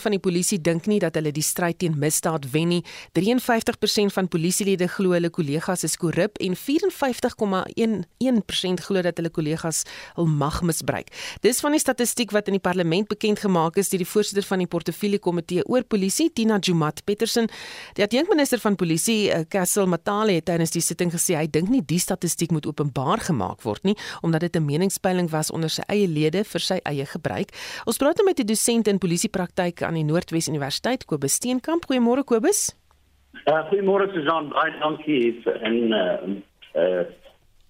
[0.00, 2.84] van die polisie dink nie dat hulle die stryd teen misdaad wen nie.
[3.18, 6.54] 53% van polisielede glo hulle kollegas is korrup en 54,11%
[8.86, 9.82] glo dat hulle kollegas
[10.14, 11.10] hul mag misbruik.
[11.42, 14.62] Dis van die statistiek wat in die parlement bekend gemaak is deur die voorsitter van
[14.62, 17.50] die portefeulje komitee oor polisie, Tina Jumat Petersen.
[17.98, 21.82] Die adjunkminister van polisie, Kassel eh, Matale, het tydens die sitting gesê hy dink nie
[21.82, 26.06] die statistiek moet openbaar gemaak word nie omdat dit 'n meningspeiling was onder sy eie
[26.06, 27.50] lede vir sy eie gebruik.
[27.88, 31.88] Ons praat nou met 'n dosent in polisiepraktyk aan die Noordwes Universiteit, Kobus Steenkamp.
[31.88, 32.76] Goeiemôre Kobus.
[33.46, 37.04] Uh, goeiemôre Susan, baie dankie en uh uh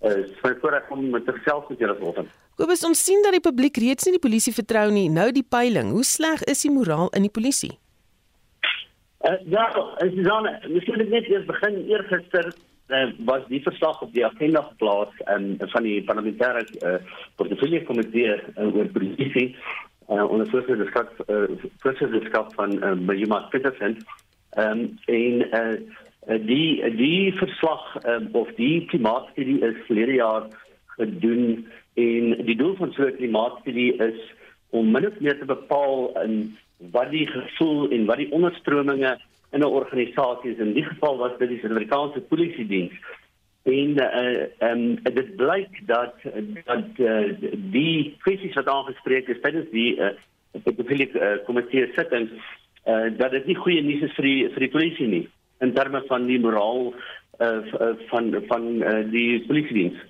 [0.02, 2.28] uh vir voorreg om met te gesels met julle vanoggend.
[2.58, 5.08] Kobus, ons sien dat die publiek reeds nie die polisie vertrou nie.
[5.08, 7.78] Nou die peiling, hoe sleg is die moraal in die polisie?
[9.22, 9.70] Uh, ja,
[10.02, 12.50] Susan, miskien net eers begin eergister
[12.88, 16.98] uh, was die verslag op die agenda geplaas um, van die parlementêre uh,
[17.36, 19.56] portefeulje komitee uh, oor polisie
[20.08, 21.48] uh, onder voorsitterskap uh,
[21.84, 23.98] voorsitterskap van uh, Bajima Petersen.
[24.58, 30.50] Um, en uh, die die verslag um, of die klimaatstudie is verlede jaar
[30.96, 34.20] gedoen en die doel van so 'n klimaatstudie is
[34.70, 36.56] om min of meer te bepaal in
[36.90, 39.18] wat die gevoel en wat die onderstrominge
[39.52, 40.58] in 'n organisasie is.
[40.58, 42.92] In die geval was dit die Suid-Afrikaanse Polisie Diens.
[43.62, 46.14] En uh, um, dit blyk dat
[46.64, 47.34] dat uh,
[47.70, 50.08] die kwessies wat aangespreek is tydens die uh,
[50.64, 52.30] pedofilie uh, komitee sitting
[52.86, 55.26] uh, dat dit nie goeie nuus is vir die vir die polisie nie
[55.62, 56.90] in terme van die moraal
[57.38, 57.60] uh,
[58.10, 60.00] van van uh, die polisiediens.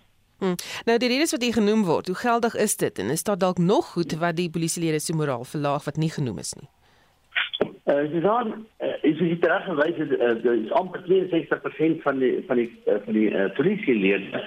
[0.42, 0.56] Hmm.
[0.88, 3.58] Nou die redes wat hier genoem word, hoe geldig is dit en is daar dalk
[3.58, 6.68] nog goed wat die polisielede se moraal verlaag wat nie genoem is nie?
[7.84, 12.44] Uh, ze zijn, uh, is het terecht geweest, uh, er is amper 62% van die,
[12.46, 14.42] van die, uh, van die uh, politieleden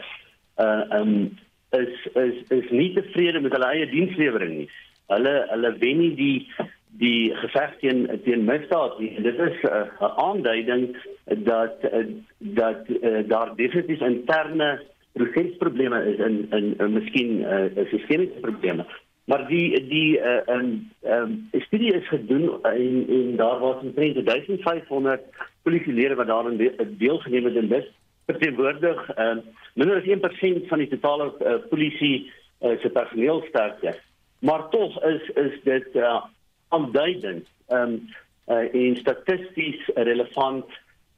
[0.58, 1.38] uh, um,
[1.70, 4.58] is, is, is niet tevreden met hun eigen dienstlevering.
[4.58, 4.70] Nie.
[5.08, 6.52] Hulle, hulle wen nie die,
[6.98, 9.22] die gevecht teen, teen misdaad nie.
[9.22, 12.06] Dit is uh, een aanduiding dat, uh,
[12.38, 18.86] dat uh, daar definitief interne procesproblemen is en, en, en misschien uh, systemische problemen.
[19.26, 25.22] Maar die die uh, um, um, studie is gedoen en, en daar was omtrent 1500
[25.62, 27.88] polisielede wat daarin deelgeneem het en dit
[28.26, 29.42] verteenwoordig um,
[29.74, 33.96] minder as 1% van die totale uh, polisie uh, se personeelsterkte.
[34.40, 36.22] Maar tog is is dit uh,
[36.68, 38.10] aanduidend um,
[38.48, 40.66] uh, en statisties relevant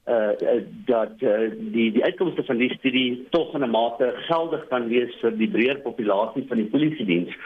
[0.08, 0.28] uh,
[0.84, 5.14] dat uh, die die uitkomste van die studie tog in 'n mate geldig kan wees
[5.20, 7.36] vir die breër populasie van die polisiediens.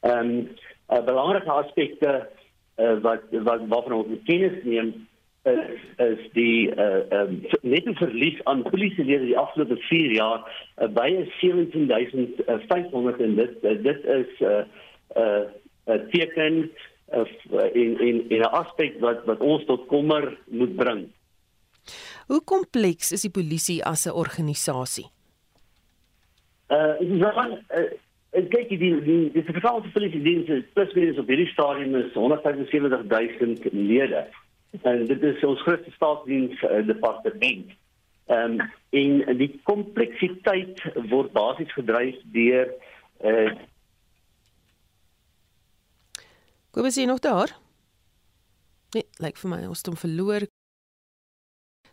[0.00, 0.48] Ehm um,
[0.90, 2.28] 'n belangrike aspekte
[2.76, 5.08] uh, wat wat waarvan ons kennis neem
[5.42, 10.40] is is die uh, um, net 'n verlies aan polisielede die afgelope 4 jaar
[10.76, 14.64] uh, by 17500 en dit uh, dit is 'n uh,
[15.16, 16.70] 'n uh, teken
[17.12, 17.24] uh,
[17.72, 21.08] in in in 'n aspek wat wat ons tot kommer moet bring.
[22.26, 25.08] Hoe kompleks is die polisie as 'n organisasie?
[26.68, 27.90] Uh, dit is wel uh,
[28.30, 32.12] En kyk die die die, die Suid-Afrikaanse polisie dienste plus minus op hierdie stadium is
[32.14, 34.26] 175000 lede.
[34.86, 37.72] En dit is ons grootste staatsdiens uh, departement.
[38.30, 38.70] Ehm um,
[39.26, 42.70] en die kompleksiteit word basies gedryf deur
[43.18, 43.58] eh uh,
[46.70, 47.50] Kobus jy nog daar?
[48.94, 50.46] Nee, lyk vir my ons het hom verloor.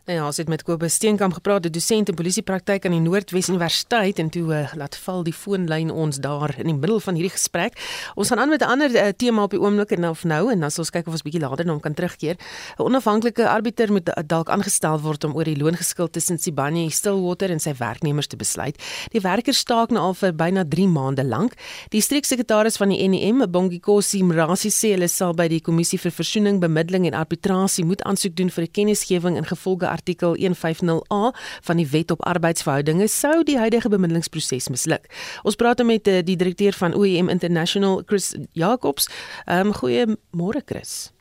[0.07, 3.49] Nou ja, ons het met Kobus Steenkamp gepraat, 'n dosent in polisiepraktyk aan die Noordwes
[3.49, 7.31] Universiteit en toe uh, laat val die foonlyn ons daar in die middel van hierdie
[7.31, 7.73] gesprek.
[8.15, 10.59] Ons gaan aan met 'n ander uh, tema op die oomblik en of nou en
[10.59, 12.35] dan sal ons kyk of ons bietjie later na hom kan terugkeer.
[12.77, 17.49] 'n Onafhanklike arbiter moet uh, dalk aangestel word om oor die loongeskil tussen Sibanye Stillwater
[17.51, 18.83] en sy werknemers te besluit.
[19.11, 21.53] Die werkers staak nou al vir byna 3 maande lank.
[21.89, 26.59] Die streeksekretaris van die NEM, Bongikosi Mrasi sê hulle sal by die kommissie vir versoening,
[26.59, 31.21] bemiddeling en arbitrasie moet aansoek doen vir 'n kennisgewing in gevolge artikel 150A
[31.67, 35.09] van die Wet op Arbeidsverhoudinge sou die huidige bemiddelingsproses misluk.
[35.43, 39.09] Ons praat met eh, die direkteur van OEM International, Chris Jacobs.
[39.45, 41.11] Ehm um, goeiemôre Chris.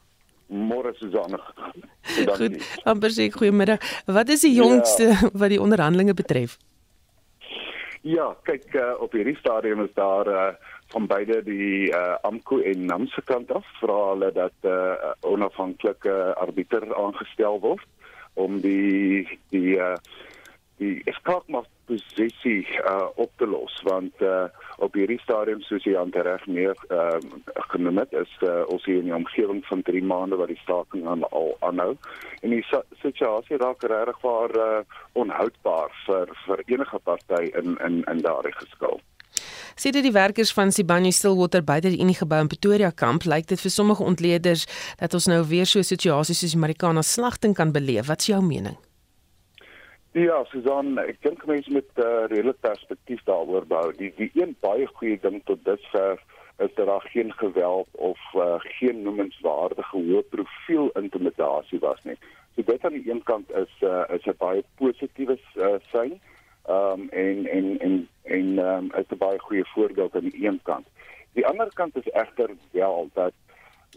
[0.46, 1.40] Môre Susanne.
[2.38, 3.82] Goed, amper sê goeiemiddag.
[4.06, 5.30] Wat is die jongste ja.
[5.40, 6.58] wat die onderhandelinge betref?
[8.06, 10.52] Ja, kyk uh, op hierdie stadium is daar uh,
[10.94, 16.14] van beide die uh, AMKU en NAMS kant af vra hulle dat 'n uh, onafhanklike
[16.38, 17.86] arbiter aangestel word
[18.36, 19.96] om die die uh,
[20.76, 24.44] die skaakmas posisie uh, op te los want uh,
[24.84, 27.16] op hierdie stadium soos jy aan reg meer uh,
[27.72, 31.06] genoem het is uh, ons hier in die omgewing van 3 maande wat die staking
[31.08, 31.94] aan al aanhou.
[32.42, 32.64] En die
[33.02, 34.80] situasie raak regtig waar uh,
[35.14, 39.00] onhoudbaar vir vir enige party in in in daardie geskil
[39.76, 43.50] Sê dit die werkers van Sibanye Stillwater buite die Unie gebou in Pretoria kamp, lyk
[43.50, 44.62] dit vir sommige ontleeders
[44.96, 48.06] dat ons nou weer so 'n situasie soos die Marikana slagting kan beleef.
[48.06, 48.76] Wat is jou mening?
[50.12, 53.92] Ja, Susan, ek dink mense moet 'n uh, reële perspektief daaroor bou.
[53.92, 56.24] Die die een baie goeie ding tot dusver
[56.58, 62.16] is dat daar geen geweld of uh, geen noemenswaardige hoë profiel intimidasie was nie.
[62.54, 66.20] So dit aan die een kant is uh, is 'n baie positiewe uh, sein.
[66.66, 70.46] Ehm um, en en en en ehm um, is 'n baie goeie voorbeeld aan die
[70.46, 70.86] een kant.
[71.32, 73.32] Die ander kant is egter wel dat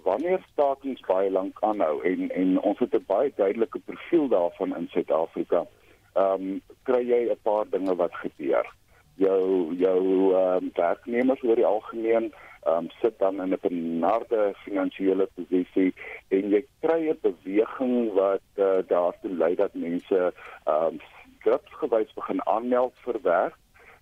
[0.04, 4.88] wanneer stakings baie lank aanhou en en ons het 'n baie duidelike profiel daarvan in
[4.88, 5.66] Suid-Afrika.
[6.14, 8.74] Ehm um, kry jy 'n paar dinge wat gebeur.
[9.16, 14.54] Jou jou ehm um, werknemers oor die algemeen ehm um, sit dan in 'n benarde
[14.56, 15.94] finansiële posisie
[16.28, 20.34] en jy kry 'n beweging wat uh, daartoe lei dat mense
[20.66, 21.00] ehm um,
[21.40, 23.58] skripsgewys begin aanmeld vir werk.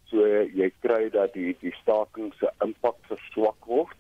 [0.09, 0.23] So
[0.55, 3.95] jy kry dat die die staking se impak verswak word.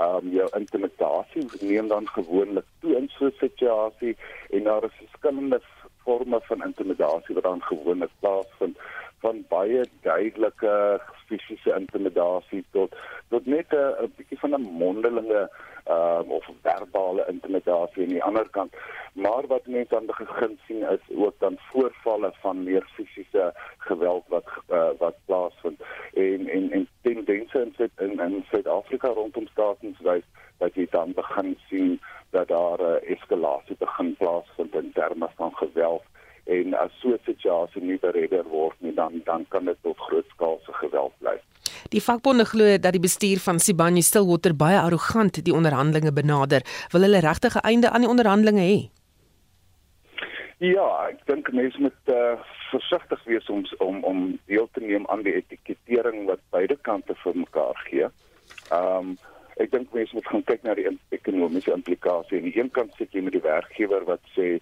[0.00, 4.16] Ehm um, jou intimidasie neem dan gewoonlik toe in so 'n situasie
[4.50, 5.60] en daar is verskillende
[6.04, 8.78] forme van intimidasie wat dan gewoonlik plaasvind
[9.20, 11.00] van baie duidelike
[11.30, 12.94] fisiese intimidasie tot
[13.28, 15.42] tot net 'n 'n bietjie van 'n mondelinge
[15.94, 18.74] uh, of verbale intimidasie aan die ander kant.
[19.12, 24.48] Maar wat mense aan begin sien is ook dan voorvalle van meer fisiese geweld wat
[24.68, 25.80] uh, wat plaasvind
[26.14, 30.26] en en en tendense in Suid in in Suid-Afrika rondom statens wys
[30.58, 35.52] dat jy dan begin sien dat daar 'n uh, eskalasie begin plaasvind in terme van
[35.54, 36.02] geweld
[36.50, 40.72] en as so 'n situasie nie beredder word nie dan dan kan dit tot grootskaalse
[40.82, 41.38] geweld lei.
[41.88, 46.62] Die vakbonde glo dat die bestuur van Sibanye Stillwater baie arrogant die onderhandelinge benader.
[46.92, 48.90] Wil hulle regtig 'n einde aan die onderhandelinge hê?
[50.60, 52.36] Ja, ek dink mense moet uh,
[52.70, 57.36] versigtig wees om om om deel te neem aan die etikettering wat beide kante vir
[57.36, 58.08] mekaar gee.
[58.70, 59.18] Ehm um,
[59.60, 60.86] ek dink mense moet gaan kyk na die
[61.16, 62.38] ekonomiese implikasie.
[62.38, 64.60] Aan die een kant sit jy met die werkgewer wat sê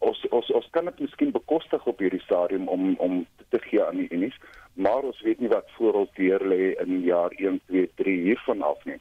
[0.00, 3.20] ons ons ons kan dit miskien bekostig op hierdie stadium om om
[3.52, 4.36] te gee aan die unies,
[4.74, 8.62] maar ons weet nie wat voor ons deur lê in jaar 1, 2, 3 hiervan
[8.72, 8.98] af nie.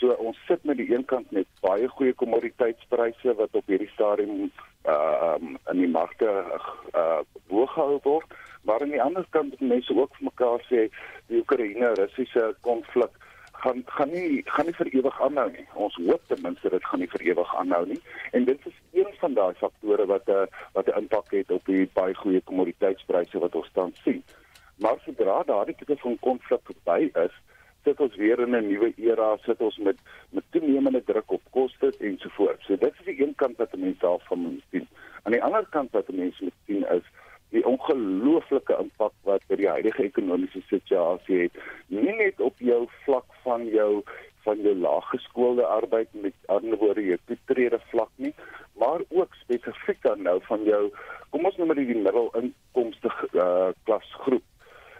[0.00, 4.48] So ons sit met die een kant met baie goeie kommoditeitspryse wat op hierdie stadium
[4.88, 6.30] uh um, in die markte
[6.96, 7.20] uh
[7.52, 10.86] hoog word, maar aan die ander kant mense ook vir mekaar sê
[11.28, 13.19] die Oekraïne-Russiese konflik
[13.62, 15.66] gaan gaan nie gaan nie vir ewig aanhou nie.
[15.74, 18.00] Ons hoop ten minste dit gaan nie vir ewig aanhou nie.
[18.32, 21.64] En dit is een van daai faktore wat 'n uh, wat 'n impak het op
[21.66, 24.22] die baie goeie kommoditeitspryse wat ons tans sien.
[24.78, 27.34] Maar sodra daardie tipe van konflik verby is,
[27.84, 29.98] sit ons weer in 'n nuwe era, sit ons met
[30.30, 32.66] met toenemende druk op kostes ensovoorts.
[32.66, 34.88] So dit is die een kant wat mense daarvan moet sien.
[35.22, 37.04] Aan die ander kant wat mense moet sien is
[37.54, 43.66] die ongelooflike impak wat die huidige ekonomiese situasie het nie net op jou vlak van
[43.74, 44.02] jou
[44.44, 48.34] van jou laaggeskoolde arbeid met ander woorde jou toetrede vlak nie
[48.82, 50.84] maar ook spesifiek dan nou van jou
[51.30, 54.46] kom ons noem dit die middelinkomste uh, klasgroep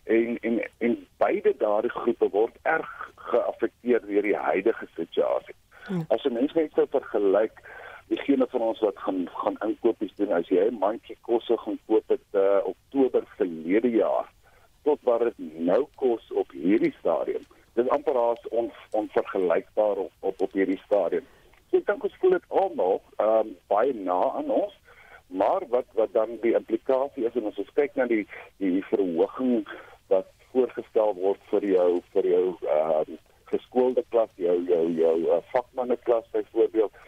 [0.04, 2.90] en en en beide daardie groepe word erg
[3.30, 5.54] geaffekteer deur die huidige situasie.
[5.86, 6.04] Hmm.
[6.08, 7.62] As 'n mens net sou vergelyk
[8.10, 12.08] diegene van ons wat gaan gaan inkopies doen as jy 'n mandjie kosse gaan koop
[12.14, 14.26] het uh, Oktober verlede jaar
[14.82, 15.38] tot wat dit
[15.70, 17.44] nou kos op hierdie stadium.
[17.74, 21.26] Dit is amper as on, onvergelykbaar op, op op hierdie stadium.
[21.70, 24.74] So ek dink ons voel dit almal ehm um, baie na aan ons.
[25.26, 28.26] Maar wat wat dan die implikasie is en as ons kyk na die
[28.58, 29.68] die verhoging
[30.10, 35.38] wat voorgestel word vir jou vir jou ehm uh, geskoolde klas, jou jou jou uh,
[35.52, 36.99] vakmanne klas byvoorbeeld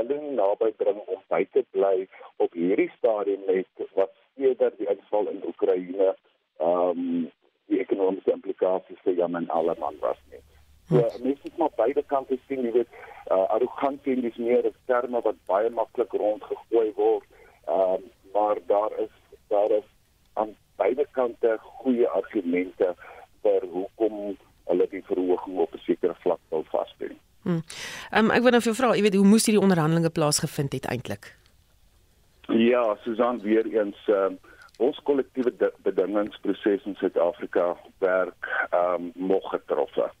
[0.00, 2.08] hulle naby bring om by te bly
[2.44, 7.30] op hierdie stadium met wat eerder die uitval in Oekraïne ehm um,
[7.66, 10.42] die ekonomiese implikasies vir Jan en Alleman was nie.
[10.88, 11.22] So hm.
[11.22, 12.92] mense moet maar beide kante sien, jy weet,
[13.34, 17.26] uh, arrogantie en dis meer 'n terme wat baie maklik rondgegooi word.
[17.66, 19.14] Ehm um, maar daar is
[19.48, 19.88] daar is
[20.32, 22.94] aan beide kante goeie argumente
[23.42, 27.18] vir hoekom hulle die verhoging op 'n sekere vlak wil vasbring.
[27.42, 27.60] Hm.
[28.12, 30.86] Um, ek wil nou vir jou vra, jy weet hoe moes hierdie onderhandelinge plaasgevind het
[30.86, 31.32] eintlik?
[32.48, 34.38] Ja, Susan weer eens um,
[34.78, 35.50] ons kollektiewe
[35.82, 40.12] bedingingsproses in Suid-Afrika werk ehm um, nog getroffen.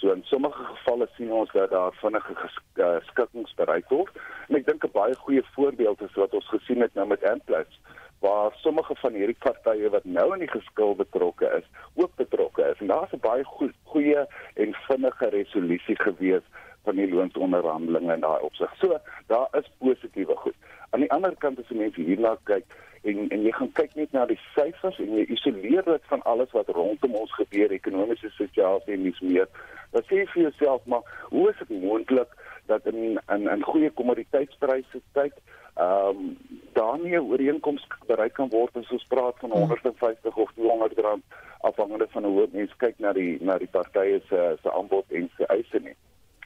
[0.00, 2.34] So in sommige gevalle sien ons dat daar vinnige
[2.74, 4.14] eh, skikkings bereik word.
[4.48, 7.80] En ek dink 'n baie goeie voorbeeld is wat ons gesien het nou met Amplats
[8.20, 12.80] waar sommige van hierdie partye wat nou in die geskil betrokke is, ook betrokke is.
[12.80, 16.44] En daar's 'n baie goeie, goeie en vinnige resolusie gewees
[16.84, 18.76] van die loonsonderhandelinge in daai opsig.
[18.80, 20.56] So, daar is positiewe goed.
[20.90, 22.78] Aan die ander kant as jy net hierna kyk
[23.08, 26.50] en en jy gaan kyk net na die syfers en jy isoleer dit van alles
[26.56, 29.48] wat rondom ons gebeur, ekonomiese situasie en dis meer.
[29.94, 33.90] Dan sê jy vir jouself maar, hoe is dit moontlik dat in in in goeie
[33.90, 35.40] kommoditeitspryse tyd
[35.80, 36.36] ehm um,
[36.72, 41.24] daar nie 'n ooreenkoms bereik kan word as ons praat van 150 of 200 rand
[41.60, 45.46] afhangende van hoe mense kyk na die na die partye se se aanbod en se
[45.46, 45.96] eise nie.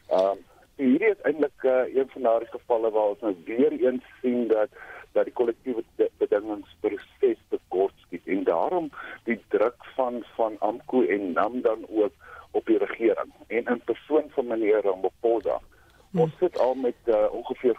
[0.08, 0.42] Ehm um,
[0.76, 4.68] hierdie is eintlik uh, een van daardie gevalle waar ons nou weer eens sien dat
[5.14, 5.84] dat die kollektiewe
[6.18, 8.88] bedingingsproses te kort skiet en daarom
[9.28, 12.12] die druk van van AMKU en NAM dan ook
[12.50, 15.60] op die regering en in persoon van meneer Ramaphosa.
[16.10, 16.20] Hmm.
[16.20, 17.78] Ons sit al met uh, ongeveer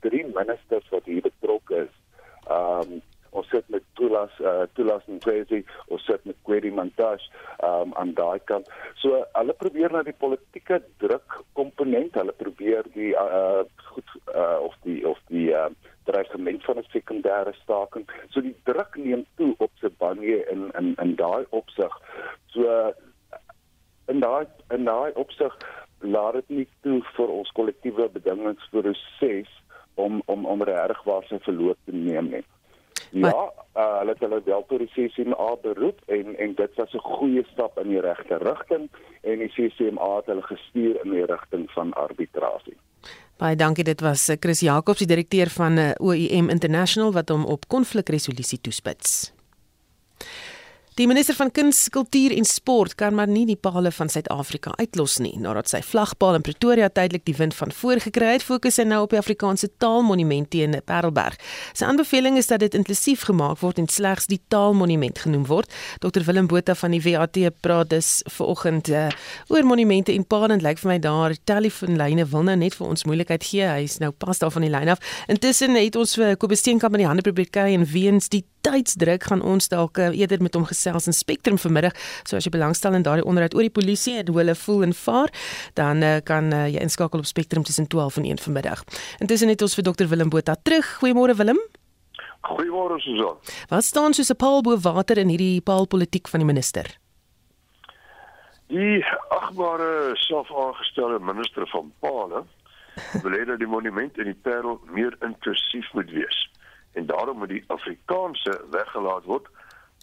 [0.00, 1.94] drie ministers wat hier betrokke is.
[2.46, 3.02] Ehm um,
[3.32, 7.30] ons sit met Tulas uh, Tulas Nkwezi, ons sit met Kwedi Mantashe
[7.64, 8.68] um, aan daai kant.
[9.00, 14.76] So hulle probeer na die politieke druk komponent, hulle probeer die uh, goed uh, of
[14.86, 15.70] die of die uh,
[16.08, 18.06] dreigement van 'n sekondêre staking.
[18.30, 21.96] So die druk neem toe op Sibanye in in in daai opsig.
[22.54, 22.92] So
[24.08, 25.56] in daai in daai opsig
[26.02, 29.50] laat dit nie toe vir ons kollektiewe bedingingsproses
[29.94, 32.44] om om om regtig waar sy verloop te neem nie.
[33.12, 36.98] Ja, uh, hulle het hulle wel tot die CCMA beroep en en dit was 'n
[36.98, 38.88] goeie stap in die regte rigting
[39.20, 42.76] en die CCMA het hulle gestuur in die rigting van arbitrasie.
[43.36, 47.44] Baie dankie, dit was eh, Chris Jacobs, die direkteur van eh, OIM International wat hom
[47.44, 49.32] op konflikresolusie toespits.
[51.02, 55.16] Die minister van Kuns, Kultuur en Sport kan maar nie die pale van Suid-Afrika uitlos
[55.18, 55.32] nie.
[55.42, 59.00] Nadat sy vlagpaal in Pretoria tydelik die wind van voor gekry het, fokus hy nou
[59.02, 61.40] op die Afrikaanse Taalmonument teen Parelberg.
[61.74, 65.74] Sy aanbeveling is dat dit inklusief gemaak word en slegs die Taalmonument genoem word.
[66.06, 69.08] Dr Willem Botha van die WAT praat dus vanoggend uh,
[69.50, 73.08] oor monumente en pale en lyk vir my daar telefoonlyne wil nou net vir ons
[73.10, 73.66] moeilikheid gee.
[73.66, 75.02] Hy's nou pas daar van die lyn af.
[75.26, 79.26] Intussen het ons vir Kobus Steenkamp in die hande probeer kry en weens die tydsdruk
[79.30, 81.96] gaan ons dalk uh, eerder met hom gesels in Spectrum vanmiddag.
[82.24, 84.94] So as jy belangstel in daardie onderhoud oor die polisie en hoe hulle voel en
[84.96, 85.32] vaar,
[85.78, 88.84] dan uh, kan uh, jy inskakel op Spectrum tussen 12 en 1 vanmiddag.
[89.24, 90.96] Intussen het ons vir Dr Willem Botha terug.
[91.02, 91.60] Goeiemôre Willem.
[92.42, 93.38] Goeiemôre Susan.
[93.70, 96.86] Wat staan soos 'n paal bo water in hierdie paalpolitiek van die minister?
[98.66, 102.44] Die agbare selfaangestelde minister van Paale
[103.22, 106.51] wil hê dat die monument in die Parel meer inklusief moet wees
[106.92, 109.48] en daarom moet die Afrikaanse weggelaat word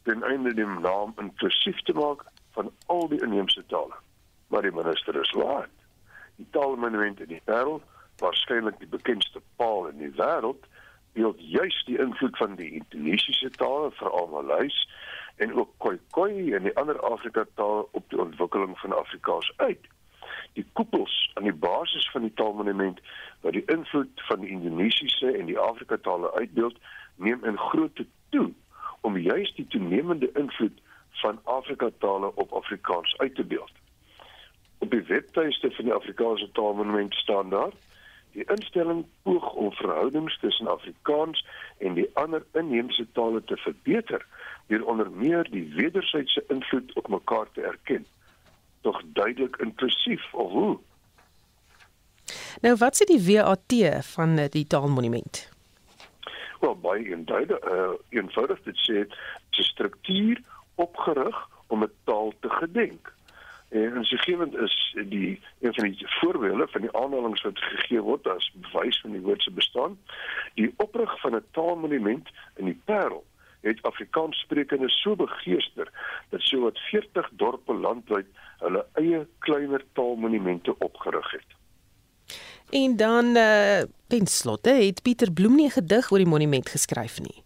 [0.03, 3.95] ten einde die naam inklusief te maak van al die inheemse tale.
[4.47, 5.75] Maar die minister is laat.
[6.35, 7.81] Die taalmonument in die Parel,
[8.17, 10.65] waarskynlik die bekendste paal in die wêreld,
[11.13, 14.79] beeld juis die invloed van die Indonesiese tale, veral Maleis
[15.35, 19.87] en ook Khoikhoi en die ander Afrika tale op die ontwikkeling van Afrikaans uit.
[20.53, 22.99] Die koepels aan die basis van die taalmonument
[23.41, 26.77] wat die invloed van die Indonesiese en die Afrika tale uitbeeld,
[27.15, 28.51] neem in grootte toe
[29.01, 30.81] om juis die toenemende invloed
[31.21, 33.71] van Afrika tale op Afrikaans uit te beeld.
[34.77, 37.71] Op die webtuiste van die Afrikaanse Taalmonument staan daar:
[38.31, 41.45] Die instelling poog om verhoudings tussen Afrikaans
[41.77, 44.25] en die ander inheemse tale te verbeter
[44.67, 48.05] deur onder meer die wederwysige invloed op mekaar te erken.
[48.81, 50.79] Tog duidelik inklusief of hoe?
[52.61, 53.73] Nou wat sê die WAT
[54.13, 55.49] van eh, die Taalmonument?
[56.59, 60.41] Wel baie eenduidig, uh, eenvoudig dit sê 'n struktuur
[60.75, 63.13] opgerig om 'n taal te gedenk.
[63.69, 68.51] En insiggewend is die een van die voorbeelde van die aanhalinge wat gegee word as
[68.53, 69.99] bewys van die woord se bestaan,
[70.53, 73.25] die oprig van 'n taalmonument in die Parel
[73.61, 75.91] het Afrikaans sprekende so begeester
[76.29, 78.25] dat sowat 40 dorpe landwyd
[78.57, 81.57] hulle eie kleiner taalmonumente opgerig het.
[82.69, 87.43] En dan uh ten slotte het Pieter Bloem nie gedig oor die monument geskryf nie.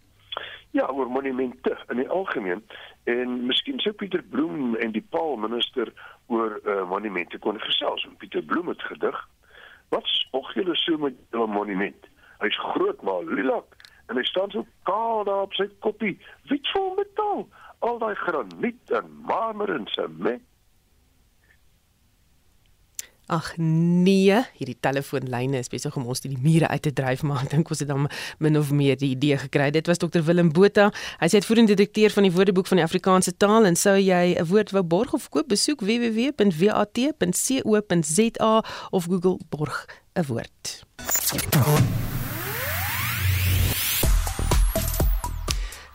[0.70, 2.62] Ja, oor monumente in die algemeen
[3.04, 5.92] en miskien sou Pieter Bloem en die Paul minister
[6.26, 8.06] oor uh, monumente kon gesels.
[8.18, 9.28] Pieter Bloem het gedig:
[9.88, 12.08] "Wat spog julle so met 'n monument?
[12.38, 13.76] Hy's groot maar lilak
[14.08, 16.18] en hy staan so kaal daar op sy koppie.
[16.50, 17.46] Wie vol metaal?
[17.84, 20.42] Al daai graniet en marmer en sement
[23.32, 27.50] Ag nee, hierdie telefoonlyne is besig om ons die mure uit te dryf, maar ek
[27.54, 28.08] dink ons het dan
[28.44, 29.70] min of meer die idee gekry.
[29.72, 30.90] Dit was Dr Willem Botha.
[31.22, 34.44] Hy is uitvoerende direkteur van die Woordeboek van die Afrikaanse taal en sou jy 'n
[34.44, 36.44] woord wou borg of koop, besoek www.wat.co.za
[38.90, 40.84] of Google borg 'n woord.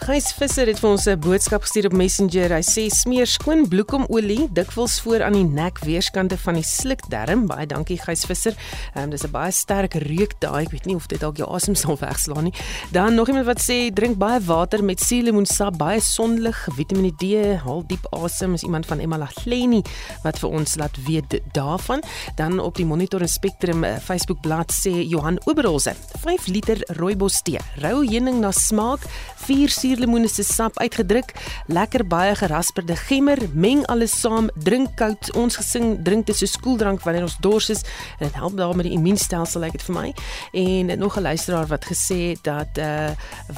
[0.10, 2.50] Gys Visser het vir ons 'n boodskap gestuur op Messenger.
[2.50, 7.46] Hy sê smeer skoon bloekomolie dikwels voor aan die nek weerskante van die slukdarm.
[7.46, 8.56] Baie dankie Gys Visser.
[8.96, 10.66] Ehm um, dis 'n baie sterk reuk daai.
[10.66, 12.54] Ek weet nie of dit dalk jou asem sal wegslaan nie.
[12.92, 17.84] Dan nog iemand wat sê drink baie water met suurlemoensap, baie sonlig, Vitamiene D, haal
[17.86, 18.54] diep asem.
[18.54, 19.84] Is iemand van Emma Lagleni
[20.24, 22.02] wat vir ons laat weet daarvan.
[22.36, 27.42] Dan op die Monitor en Spectrum uh, Facebook bladsy sê Johan Oberholzer, 5 liter rooibos
[27.42, 29.00] tee, rou heuning na smaak,
[29.36, 31.34] 4 suur suurlemoene se sap uitgedruk,
[31.68, 35.32] lekker baie gerasperde gemmer, meng alles saam, drink koud.
[35.36, 37.84] Ons gesing drink dit so skooldrank wanneer ons dors is
[38.20, 40.14] en dit help daar met die immuunstelsel lyk dit vir my.
[40.54, 43.10] En nog 'n luisteraar wat gesê het dat uh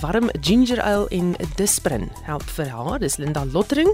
[0.02, 3.00] warm ginger ale en disprin help vir haar.
[3.00, 3.90] Dis Linda Lottering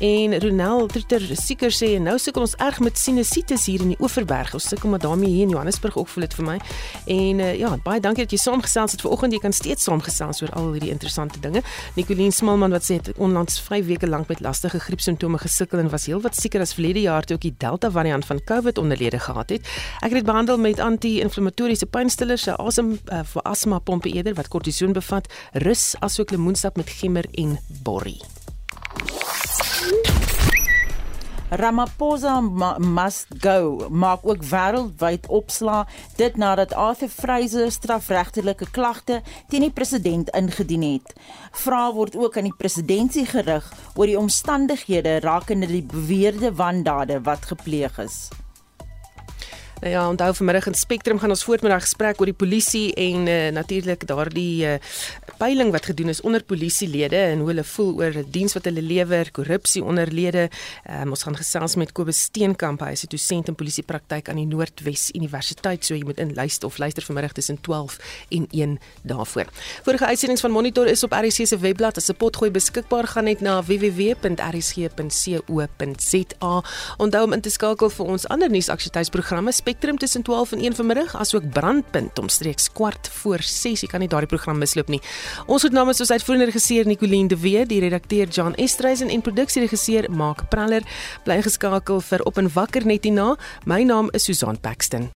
[0.00, 4.54] en Ronel Treter seker sê nou sukkel ons erg met sinusitis hier in die Oeverberg.
[4.54, 6.58] Ons sukkel met daarmee hier in Johannesburg ook voel dit vir my.
[7.06, 9.32] En uh, ja, baie dankie dat jy saamgesels het vanoggend.
[9.32, 11.62] Jy kan steeds saamgesels oor al hierdie interessante dinge.
[11.94, 16.06] Nicoline Smalman wat sê het onlangs 5 weke lank met lastige griepsimptome gesukkel en was
[16.06, 19.66] heelwat sieker as verlede jaar toe ook die Delta variant van COVID onderlede gehad het.
[19.98, 24.48] Ek het dit behandel met anti-inflammatoriese pynstillers, 'n asem uh, vir asma pompe eerder wat
[24.48, 28.20] kortison bevat, rus asook lemoensap met gemmer en borrie.
[31.50, 32.40] Ramaphosa
[32.78, 35.86] must go maak ook wêreldwyd opslaa
[36.16, 39.18] dit nadat Arthur Fraser strafregtelike klagte
[39.50, 41.10] teen die president ingedien het.
[41.50, 47.50] Vrae word ook aan die presidentsie gerig oor die omstandighede rakende die beweerde wandade wat
[47.50, 48.28] gepleeg is.
[49.80, 53.48] Nou ja, onthou vanmiddag in Spectrum gaan ons voortmiddag gesprek oor die polisie en uh,
[53.56, 54.74] natuurlik daardie uh,
[55.40, 58.82] peiling wat gedoen is onder polisielede en hoe hulle voel oor die diens wat hulle
[58.84, 60.50] lewer, korrupsie onder lede.
[60.84, 64.44] Um, ons gaan gesels met Kobus Steenkamp, hy is 'n dosent in polisiepraktyk aan die
[64.46, 69.46] Noordwes Universiteit, so jy moet inluister of luister vanmiddag tussen 12 en 1 daarvoor.
[69.82, 73.40] Vorige uitsendings van Monitor is op RSC se webblad as 'n potgooi beskikbaar gaan net
[73.40, 74.24] na www.rsg.co.za.
[76.96, 81.16] Onthou om in te skakel vir ons ander nuusaktualiteitsprogramme Spectrum tussen 12 en 1 vanmiddag,
[81.16, 83.84] asook Brandpunt omstreeks kwart voor 6.
[83.84, 84.98] Jy kan nie daardie program misloop nie.
[85.46, 90.10] Ons het namens ons uitvoerende regisseur Nicoline de Wee, die redakteur John Estreisen en produksieregisseur
[90.10, 90.82] Mark Praller
[91.22, 93.36] bly geskakel vir op en wakker net hierna.
[93.62, 95.12] My naam is Susan Paxton.